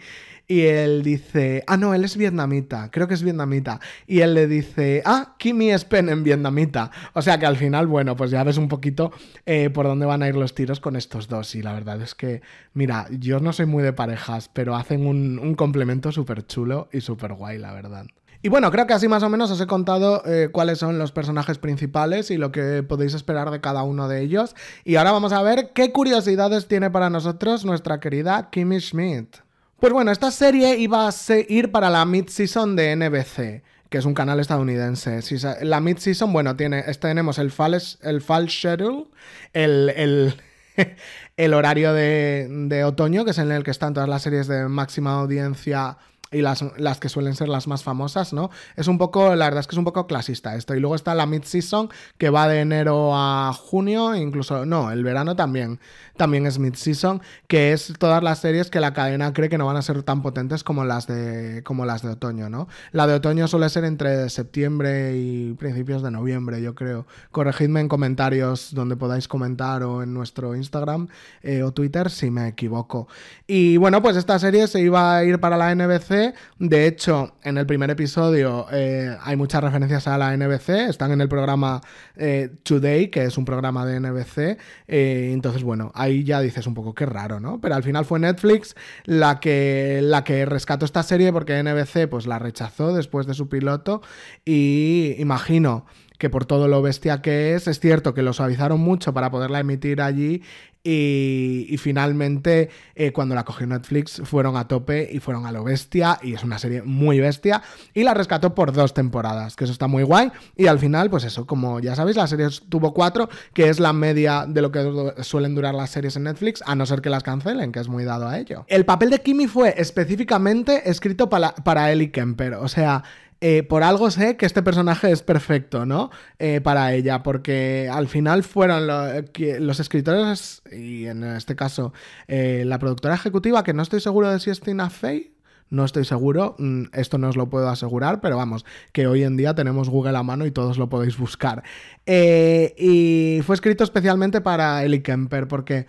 Y 0.49 0.63
él 0.63 1.03
dice, 1.03 1.65
ah, 1.67 1.77
no, 1.77 1.93
él 1.93 2.05
es 2.05 2.17
vietnamita, 2.17 2.91
creo 2.93 3.09
que 3.09 3.15
es 3.15 3.23
vietnamita. 3.23 3.81
Y 4.07 4.21
él 4.21 4.35
le 4.35 4.47
dice, 4.47 5.03
ah, 5.05 5.35
Kimi 5.39 5.73
es 5.73 5.85
pen 5.85 6.09
en 6.09 6.23
vietnamita. 6.23 6.93
O 7.15 7.23
sea 7.23 7.39
que 7.39 7.47
al 7.47 7.57
final, 7.57 7.89
bueno, 7.89 8.15
pues 8.15 8.31
ya 8.31 8.45
ves 8.45 8.57
un 8.57 8.69
poquito 8.69 9.11
eh, 9.45 9.71
por 9.71 9.87
dónde 9.87 10.07
van 10.07 10.23
a 10.23 10.29
ir 10.29 10.37
los 10.37 10.55
tiros 10.55 10.79
con 10.79 10.95
estos 10.95 11.27
dos. 11.27 11.57
Y 11.57 11.63
la 11.63 11.73
verdad 11.73 12.01
es 12.01 12.15
que, 12.15 12.43
mira, 12.75 13.09
yo 13.11 13.41
no 13.41 13.53
soy 13.53 13.67
muy 13.67 13.83
de 13.83 13.93
parejas, 13.93 14.49
pero 14.53 14.77
hacen 14.77 15.07
un, 15.07 15.57
complemento 15.57 16.13
súper 16.13 16.47
chulo 16.47 16.89
y 16.93 17.01
súper 17.01 17.33
guay, 17.33 17.59
la 17.59 17.73
verdad. 17.73 18.07
Y 18.43 18.49
bueno, 18.49 18.71
creo 18.71 18.87
que 18.87 18.93
así 18.93 19.09
más 19.09 19.25
o 19.25 19.29
menos 19.29 19.51
os 19.51 19.61
he 19.61 19.67
contado 19.67 20.23
eh, 20.27 20.51
cuáles 20.53 20.79
son 20.79 20.99
los 20.99 21.11
personajes 21.11 21.59
principales 21.59 22.31
y 22.31 22.37
lo 22.37 22.53
que 22.53 22.85
podéis 22.85 23.15
esperar 23.15 23.51
de 23.51 23.61
cada 23.61 23.83
uno 23.83 24.07
de 24.07 24.23
ellos. 24.23 24.55
Y 24.85 24.95
ahora 24.95 25.11
vamos 25.11 25.33
a 25.33 25.43
ver 25.43 25.73
qué 25.75 25.91
curiosidades 25.91 26.69
tiene 26.69 26.91
para 26.91 27.11
nosotros 27.11 27.65
nuestra 27.65 27.99
querida 27.99 28.51
Kimi 28.51 28.79
Schmidt. 28.79 29.46
Pues 29.79 29.93
bueno, 29.93 30.11
esta 30.11 30.31
serie 30.31 30.79
iba 30.79 31.07
a 31.07 31.13
ir 31.49 31.71
para 31.71 31.91
la 31.91 32.07
mid-season 32.07 32.77
de 32.77 32.97
NBC, 32.97 33.63
que 33.91 33.99
es 33.99 34.07
un 34.07 34.15
canal 34.15 34.41
estadounidense. 34.41 35.21
La 35.63 35.81
mid-season, 35.81 36.33
bueno, 36.33 36.57
tiene, 36.57 36.81
este 36.81 37.09
tenemos 37.09 37.39
el 37.39 37.51
fall, 37.51 37.75
el 37.75 38.23
schedule, 38.49 39.05
el, 39.53 40.35
el, 41.37 41.55
horario 41.55 41.93
de, 41.93 42.49
de, 42.49 42.85
otoño, 42.85 43.27
que 43.27 43.33
es 43.33 43.39
en 43.39 43.53
el 43.53 43.65
que 43.65 43.71
están 43.71 43.93
todas 43.93 44.09
las 44.09 44.23
series 44.23 44.47
de 44.47 44.67
máxima 44.67 45.21
audiencia 45.21 45.99
y 46.33 46.43
las, 46.43 46.65
las 46.77 46.99
que 46.99 47.09
suelen 47.09 47.35
ser 47.35 47.49
las 47.49 47.69
más 47.69 47.85
famosas, 47.85 48.33
¿no? 48.33 48.51
Es 48.75 48.89
un 48.89 48.99
poco, 48.99 49.35
la 49.37 49.47
verdad 49.47 49.61
es 49.61 49.67
que 49.67 49.75
es 49.75 49.79
un 49.79 49.85
poco 49.85 50.07
clasista 50.07 50.57
esto. 50.57 50.75
Y 50.75 50.81
luego 50.81 50.97
está 50.97 51.15
la 51.15 51.27
mid-season, 51.27 51.89
que 52.19 52.31
va 52.31 52.49
de 52.49 52.61
enero 52.61 53.13
a 53.15 53.53
junio, 53.53 54.15
incluso, 54.15 54.67
no, 54.67 54.91
el 54.91 55.05
verano 55.05 55.37
también, 55.37 55.79
también 56.17 56.47
es 56.47 56.59
mid-season, 56.59 57.23
que 57.47 57.73
es 57.73 57.93
todas 57.99 58.23
las 58.23 58.41
series 58.41 58.71
que 58.71 58.81
la 58.81 58.93
cadena 58.93 59.33
cree 59.33 59.49
que 59.49 59.59
no 59.59 59.67
van 59.67 59.77
a 59.77 59.83
ser 59.83 60.03
tan 60.03 60.23
potentes 60.23 60.65
como 60.65 60.85
las 60.85 61.07
de, 61.07 61.63
como 61.65 61.87
las 61.87 62.03
de 62.03 62.11
otoño, 62.11 62.49
¿no? 62.49 62.69
La 62.93 63.07
de 63.07 63.15
otoño 63.15 63.47
suele 63.47 63.69
ser 63.69 63.85
entre 63.85 64.29
septiembre 64.29 65.17
y 65.17 65.55
principios 65.55 66.03
de 66.03 66.11
noviembre, 66.11 66.61
yo 66.61 66.75
creo. 66.75 67.07
Corregidme 67.31 67.81
en 67.81 67.89
comentarios 67.89 68.75
donde 68.75 68.97
podáis 68.97 69.29
comentar 69.29 69.85
o 69.85 70.03
en 70.03 70.13
nuestro 70.13 70.57
Instagram 70.57 71.09
eh, 71.43 71.63
o 71.63 71.73
Twitter 71.73 72.11
si 72.11 72.31
me 72.31 72.49
equivoco. 72.49 73.07
Y 73.47 73.77
bueno, 73.77 74.03
pues 74.03 74.17
esta 74.17 74.39
serie 74.39 74.67
se 74.67 74.81
iba 74.81 75.17
a 75.17 75.25
ir 75.25 75.39
para 75.39 75.57
la 75.57 75.75
NBC 75.75 76.16
de 76.59 76.87
hecho, 76.87 77.35
en 77.43 77.59
el 77.59 77.67
primer 77.67 77.91
episodio 77.91 78.67
eh, 78.73 79.17
hay 79.23 79.37
muchas 79.37 79.63
referencias 79.63 80.07
a 80.07 80.19
la 80.19 80.37
NBC. 80.37 80.89
Están 80.89 81.13
en 81.13 81.21
el 81.21 81.29
programa 81.29 81.81
eh, 82.17 82.51
Today, 82.63 83.09
que 83.09 83.25
es 83.25 83.39
un 83.39 83.45
programa 83.45 83.87
de 83.87 84.01
NBC. 84.01 84.59
Eh, 84.89 85.31
entonces, 85.33 85.63
bueno, 85.63 85.93
ahí 85.95 86.25
ya 86.25 86.41
dices 86.41 86.67
un 86.67 86.75
poco 86.75 86.95
qué 86.95 87.07
raro, 87.07 87.41
¿no? 87.41 87.61
Pero 87.61 87.75
al 87.75 87.83
final 87.83 88.05
fue 88.05 88.19
Netflix 88.19 88.75
la 89.05 89.41
que, 89.41 90.01
la 90.03 90.25
que 90.25 90.45
rescató 90.47 90.85
esta 90.85 91.03
serie 91.03 91.33
porque 91.33 91.63
NBC 91.63 92.09
pues 92.09 92.27
la 92.27 92.39
rechazó 92.39 92.95
después 92.95 93.27
de 93.27 93.35
su 93.35 93.49
piloto. 93.49 94.03
Y 94.45 95.15
imagino 95.19 95.87
que 96.19 96.31
por 96.31 96.47
todo 96.47 96.69
lo 96.69 96.83
bestia 96.83 97.21
que 97.21 97.55
es, 97.55 97.69
es 97.69 97.81
cierto 97.81 98.15
que 98.15 98.23
lo 98.23 98.33
suavizaron 98.33 98.81
mucho 98.81 99.13
para 99.13 99.31
poderla 99.31 99.61
emitir 99.61 100.01
allí 100.01 100.43
y, 100.89 101.77
finalmente, 101.79 102.71
eh, 102.95 103.13
cuando 103.13 103.35
la 103.35 103.45
cogió 103.45 103.67
Netflix, 103.67 104.23
fueron 104.25 104.57
a 104.57 104.69
tope 104.69 105.09
y 105.11 105.19
fueron 105.19 105.45
a 105.45 105.51
lo 105.51 105.65
bestia. 105.65 106.19
Y 106.23 106.35
es 106.35 106.45
una 106.45 106.59
serie 106.61 106.83
muy 106.83 107.19
bestia. 107.19 107.63
Y 107.93 108.05
la 108.05 108.15
rescató 108.15 108.55
por 108.55 108.73
dos 108.73 108.95
temporadas, 108.95 109.57
que 109.57 109.65
eso 109.65 109.73
está 109.73 109.89
muy 109.89 110.05
guay. 110.05 110.31
Y 110.57 110.69
al 110.69 110.79
final, 110.79 111.11
pues 111.11 111.25
eso, 111.25 111.45
como 111.45 111.81
ya 111.81 111.97
sabéis, 111.97 112.17
la 112.17 112.29
serie 112.29 112.47
tuvo 112.69 112.95
cuatro, 112.95 113.29
que 113.53 113.69
es 113.69 113.81
la 113.81 113.93
media 113.93 114.47
de 114.47 114.63
lo 114.63 114.71
que 114.71 115.15
suelen 115.23 115.57
durar 115.57 115.75
las 115.75 115.91
series 115.91 116.15
en 116.15 116.23
Netflix, 116.23 116.63
a 116.65 116.77
no 116.77 116.87
ser 116.87 117.01
que 117.01 117.11
las 117.11 117.25
cancelen, 117.25 117.73
que 117.73 117.81
es 117.81 117.89
muy 117.89 118.05
dado 118.05 118.29
a 118.29 118.39
ello. 118.39 118.65
El 118.69 118.85
papel 118.85 119.11
de 119.11 119.21
Kimi 119.21 119.49
fue 119.49 119.75
específicamente 119.77 120.89
escrito 120.89 121.29
para, 121.29 121.53
para 121.55 121.91
Ellie 121.91 122.13
Kemper. 122.13 122.55
O 122.55 122.69
sea, 122.69 123.03
eh, 123.43 123.63
por 123.63 123.83
algo 123.83 124.11
sé 124.11 124.37
que 124.37 124.47
este 124.47 124.63
personaje 124.63 125.11
es 125.11 125.23
perfecto, 125.23 125.85
¿no? 125.85 126.11
Eh, 126.39 126.63
para 126.63 126.95
ella, 126.95 127.23
porque 127.23 127.89
al 127.93 128.09
final 128.09 128.43
fueron 128.45 128.87
los 128.87 129.81
escritores, 129.81 130.63
y 130.77 131.07
en 131.07 131.25
este 131.25 131.57
caso 131.57 131.93
eh, 132.29 132.65
la 132.67 132.79
productora 132.79 133.15
ejecutiva, 133.15 133.65
que 133.65 133.73
no 133.73 133.83
estoy 133.83 134.01
seguro 134.01 134.31
de 134.31 134.41
si 134.41 134.51
es 134.51 134.61
Tina 134.61 134.91
Fey, 134.91 135.33
no 135.69 135.85
estoy 135.85 136.05
seguro, 136.05 136.55
mm, 136.59 136.85
esto 136.93 137.19
no 137.19 137.29
os 137.29 137.37
lo 137.37 137.49
puedo 137.49 137.69
asegurar, 137.69 138.21
pero 138.21 138.37
vamos, 138.37 138.65
que 138.93 139.07
hoy 139.07 139.25
en 139.25 139.37
día 139.37 139.55
tenemos 139.55 139.89
Google 139.89 140.17
a 140.17 140.23
mano 140.23 140.47
y 140.47 140.51
todos 140.53 140.79
lo 140.79 140.89
podéis 140.89 141.19
buscar. 141.19 141.63
y 142.07 143.41
fue 143.45 143.55
escrito 143.55 143.85
especialmente 143.85 144.41
para 144.41 144.85
Ellie 144.85 145.03
Kemper, 145.03 145.49
porque... 145.49 145.87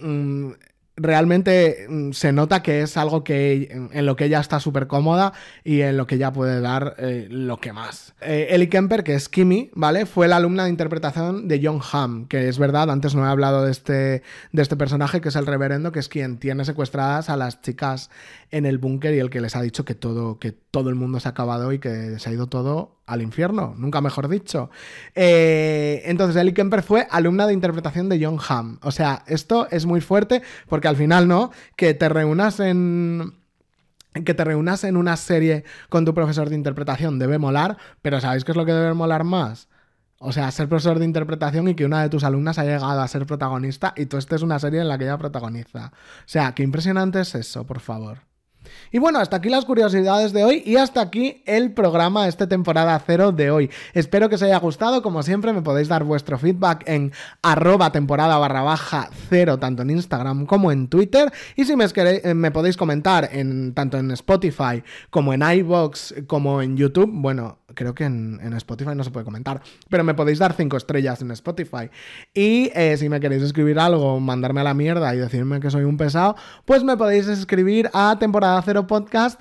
Mm, 0.00 0.52
realmente 0.96 1.86
mm, 1.88 2.12
se 2.12 2.32
nota 2.32 2.62
que 2.62 2.82
es 2.82 2.96
algo 2.96 3.24
que 3.24 3.88
en, 3.92 4.06
lo 4.06 4.16
que 4.16 4.26
ella 4.26 4.40
está 4.40 4.60
súper 4.60 4.86
cómoda 4.86 5.32
y 5.64 5.80
en 5.80 5.96
lo 5.96 6.06
que 6.06 6.16
ella 6.16 6.32
puede 6.32 6.60
dar 6.60 6.94
eh, 6.98 7.26
lo 7.30 7.58
que 7.58 7.72
más. 7.72 8.14
Eh, 8.20 8.48
Ellie 8.50 8.68
Kemper, 8.68 9.02
que 9.02 9.14
es 9.14 9.28
Kimi, 9.28 9.70
¿vale? 9.74 10.06
Fue 10.06 10.28
la 10.28 10.36
alumna 10.36 10.64
de 10.64 10.70
interpretación 10.70 11.48
de 11.48 11.60
John 11.62 11.80
Hamm, 11.92 12.26
que 12.26 12.48
es 12.48 12.58
verdad, 12.58 12.90
antes 12.90 13.14
no 13.14 13.26
he 13.26 13.30
hablado 13.30 13.64
de 13.64 13.70
este, 13.70 14.22
de 14.52 14.62
este 14.62 14.76
personaje, 14.76 15.20
que 15.20 15.30
es 15.30 15.36
el 15.36 15.46
reverendo, 15.46 15.92
que 15.92 15.98
es 15.98 16.08
quien 16.08 16.38
tiene 16.38 16.64
secuestradas 16.64 17.30
a 17.30 17.36
las 17.36 17.62
chicas 17.62 18.10
en 18.50 18.66
el 18.66 18.78
búnker 18.78 19.14
y 19.14 19.18
el 19.18 19.30
que 19.30 19.40
les 19.40 19.56
ha 19.56 19.62
dicho 19.62 19.84
que 19.84 19.94
todo, 19.94 20.38
que 20.38 20.52
todo 20.52 20.90
el 20.90 20.94
mundo 20.94 21.20
se 21.20 21.28
ha 21.28 21.30
acabado 21.30 21.72
y 21.72 21.78
que 21.78 22.18
se 22.18 22.28
ha 22.28 22.32
ido 22.32 22.46
todo 22.46 22.96
al 23.06 23.20
infierno, 23.20 23.74
nunca 23.76 24.00
mejor 24.00 24.28
dicho. 24.28 24.70
Eh, 25.14 26.02
entonces, 26.04 26.36
Ellie 26.36 26.54
Kemper 26.54 26.82
fue 26.82 27.06
alumna 27.10 27.46
de 27.46 27.52
interpretación 27.52 28.08
de 28.08 28.24
John 28.24 28.38
Hamm. 28.46 28.78
O 28.82 28.90
sea, 28.90 29.24
esto 29.26 29.68
es 29.70 29.86
muy 29.86 30.00
fuerte 30.00 30.42
porque 30.68 30.88
al 30.92 30.96
final, 30.98 31.26
¿no? 31.26 31.50
Que 31.76 31.94
te 31.94 32.08
reúnas 32.08 32.60
en 32.60 33.34
que 34.24 34.34
te 34.34 34.44
reúnas 34.44 34.84
en 34.84 34.98
una 34.98 35.16
serie 35.16 35.64
con 35.88 36.04
tu 36.04 36.12
profesor 36.12 36.50
de 36.50 36.54
interpretación 36.54 37.18
debe 37.18 37.38
molar, 37.38 37.78
pero 38.02 38.20
¿sabéis 38.20 38.44
qué 38.44 38.52
es 38.52 38.56
lo 38.56 38.66
que 38.66 38.72
debe 38.72 38.92
molar 38.92 39.24
más? 39.24 39.68
O 40.18 40.32
sea, 40.32 40.50
ser 40.50 40.68
profesor 40.68 40.98
de 40.98 41.06
interpretación 41.06 41.66
y 41.68 41.74
que 41.74 41.86
una 41.86 42.02
de 42.02 42.10
tus 42.10 42.22
alumnas 42.22 42.58
haya 42.58 42.74
llegado 42.74 43.00
a 43.00 43.08
ser 43.08 43.26
protagonista 43.26 43.94
y 43.96 44.06
tú 44.06 44.18
estés 44.18 44.42
una 44.42 44.58
serie 44.58 44.80
en 44.80 44.88
la 44.88 44.98
que 44.98 45.04
ella 45.04 45.18
protagoniza. 45.18 45.86
O 45.86 46.26
sea, 46.26 46.54
qué 46.54 46.62
impresionante 46.62 47.20
es 47.20 47.34
eso, 47.34 47.66
por 47.66 47.80
favor. 47.80 48.31
Y 48.90 48.98
bueno, 48.98 49.18
hasta 49.18 49.36
aquí 49.36 49.48
las 49.48 49.64
curiosidades 49.64 50.32
de 50.32 50.44
hoy 50.44 50.62
y 50.66 50.76
hasta 50.76 51.00
aquí 51.00 51.42
el 51.46 51.72
programa, 51.72 52.28
esta 52.28 52.48
temporada 52.48 53.00
cero 53.04 53.32
de 53.32 53.50
hoy. 53.50 53.70
Espero 53.94 54.28
que 54.28 54.34
os 54.34 54.42
haya 54.42 54.58
gustado, 54.58 55.02
como 55.02 55.22
siempre 55.22 55.52
me 55.52 55.62
podéis 55.62 55.88
dar 55.88 56.04
vuestro 56.04 56.38
feedback 56.38 56.84
en 56.86 57.12
arroba 57.42 57.92
temporada 57.92 58.36
barra 58.38 58.62
baja 58.62 59.08
cero, 59.28 59.58
tanto 59.58 59.82
en 59.82 59.90
Instagram 59.90 60.46
como 60.46 60.72
en 60.72 60.88
Twitter. 60.88 61.32
Y 61.56 61.64
si 61.64 61.76
me, 61.76 61.86
eh, 61.94 62.50
podéis 62.52 62.76
comentar 62.76 63.30
en, 63.32 63.72
tanto 63.74 63.98
en 63.98 64.10
Spotify 64.10 64.82
como 65.10 65.32
en 65.32 65.42
iVoox 65.42 66.26
como 66.26 66.60
en 66.60 66.76
YouTube, 66.76 67.10
bueno, 67.12 67.61
creo 67.74 67.94
que 67.94 68.04
en, 68.04 68.52
Spotify 68.54 68.94
no 68.94 69.04
se 69.04 69.10
puede 69.10 69.24
comentar, 69.24 69.62
pero 69.88 70.04
me 70.04 70.14
podéis 70.14 70.38
dar 70.38 70.52
cinco 70.54 70.76
estrellas 70.76 71.22
en 71.22 71.30
Spotify. 71.30 71.90
Y 72.34 72.70
eh, 72.74 72.96
si 72.96 73.08
me 73.08 73.20
queréis 73.20 73.42
escribir 73.42 73.78
algo, 73.78 74.20
mandarme 74.20 74.60
a 74.60 74.64
la 74.64 74.74
mierda 74.74 75.14
y 75.14 75.18
decirme 75.18 75.60
que 75.60 75.70
soy 75.70 75.84
un 75.84 75.96
pesado, 75.96 76.36
pues 76.64 76.84
me 76.84 76.96
podéis 76.96 77.28
escribir 77.28 77.90
a 77.92 78.16
temporada 78.18 78.60
cero 78.62 78.86
podcast. 78.86 79.40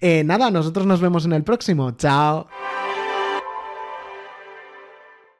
Eh, 0.00 0.24
nada, 0.24 0.50
nosotros 0.50 0.86
nos 0.86 1.00
vemos 1.00 1.24
en 1.24 1.32
el 1.32 1.42
próximo. 1.42 1.90
Chao. 1.92 2.46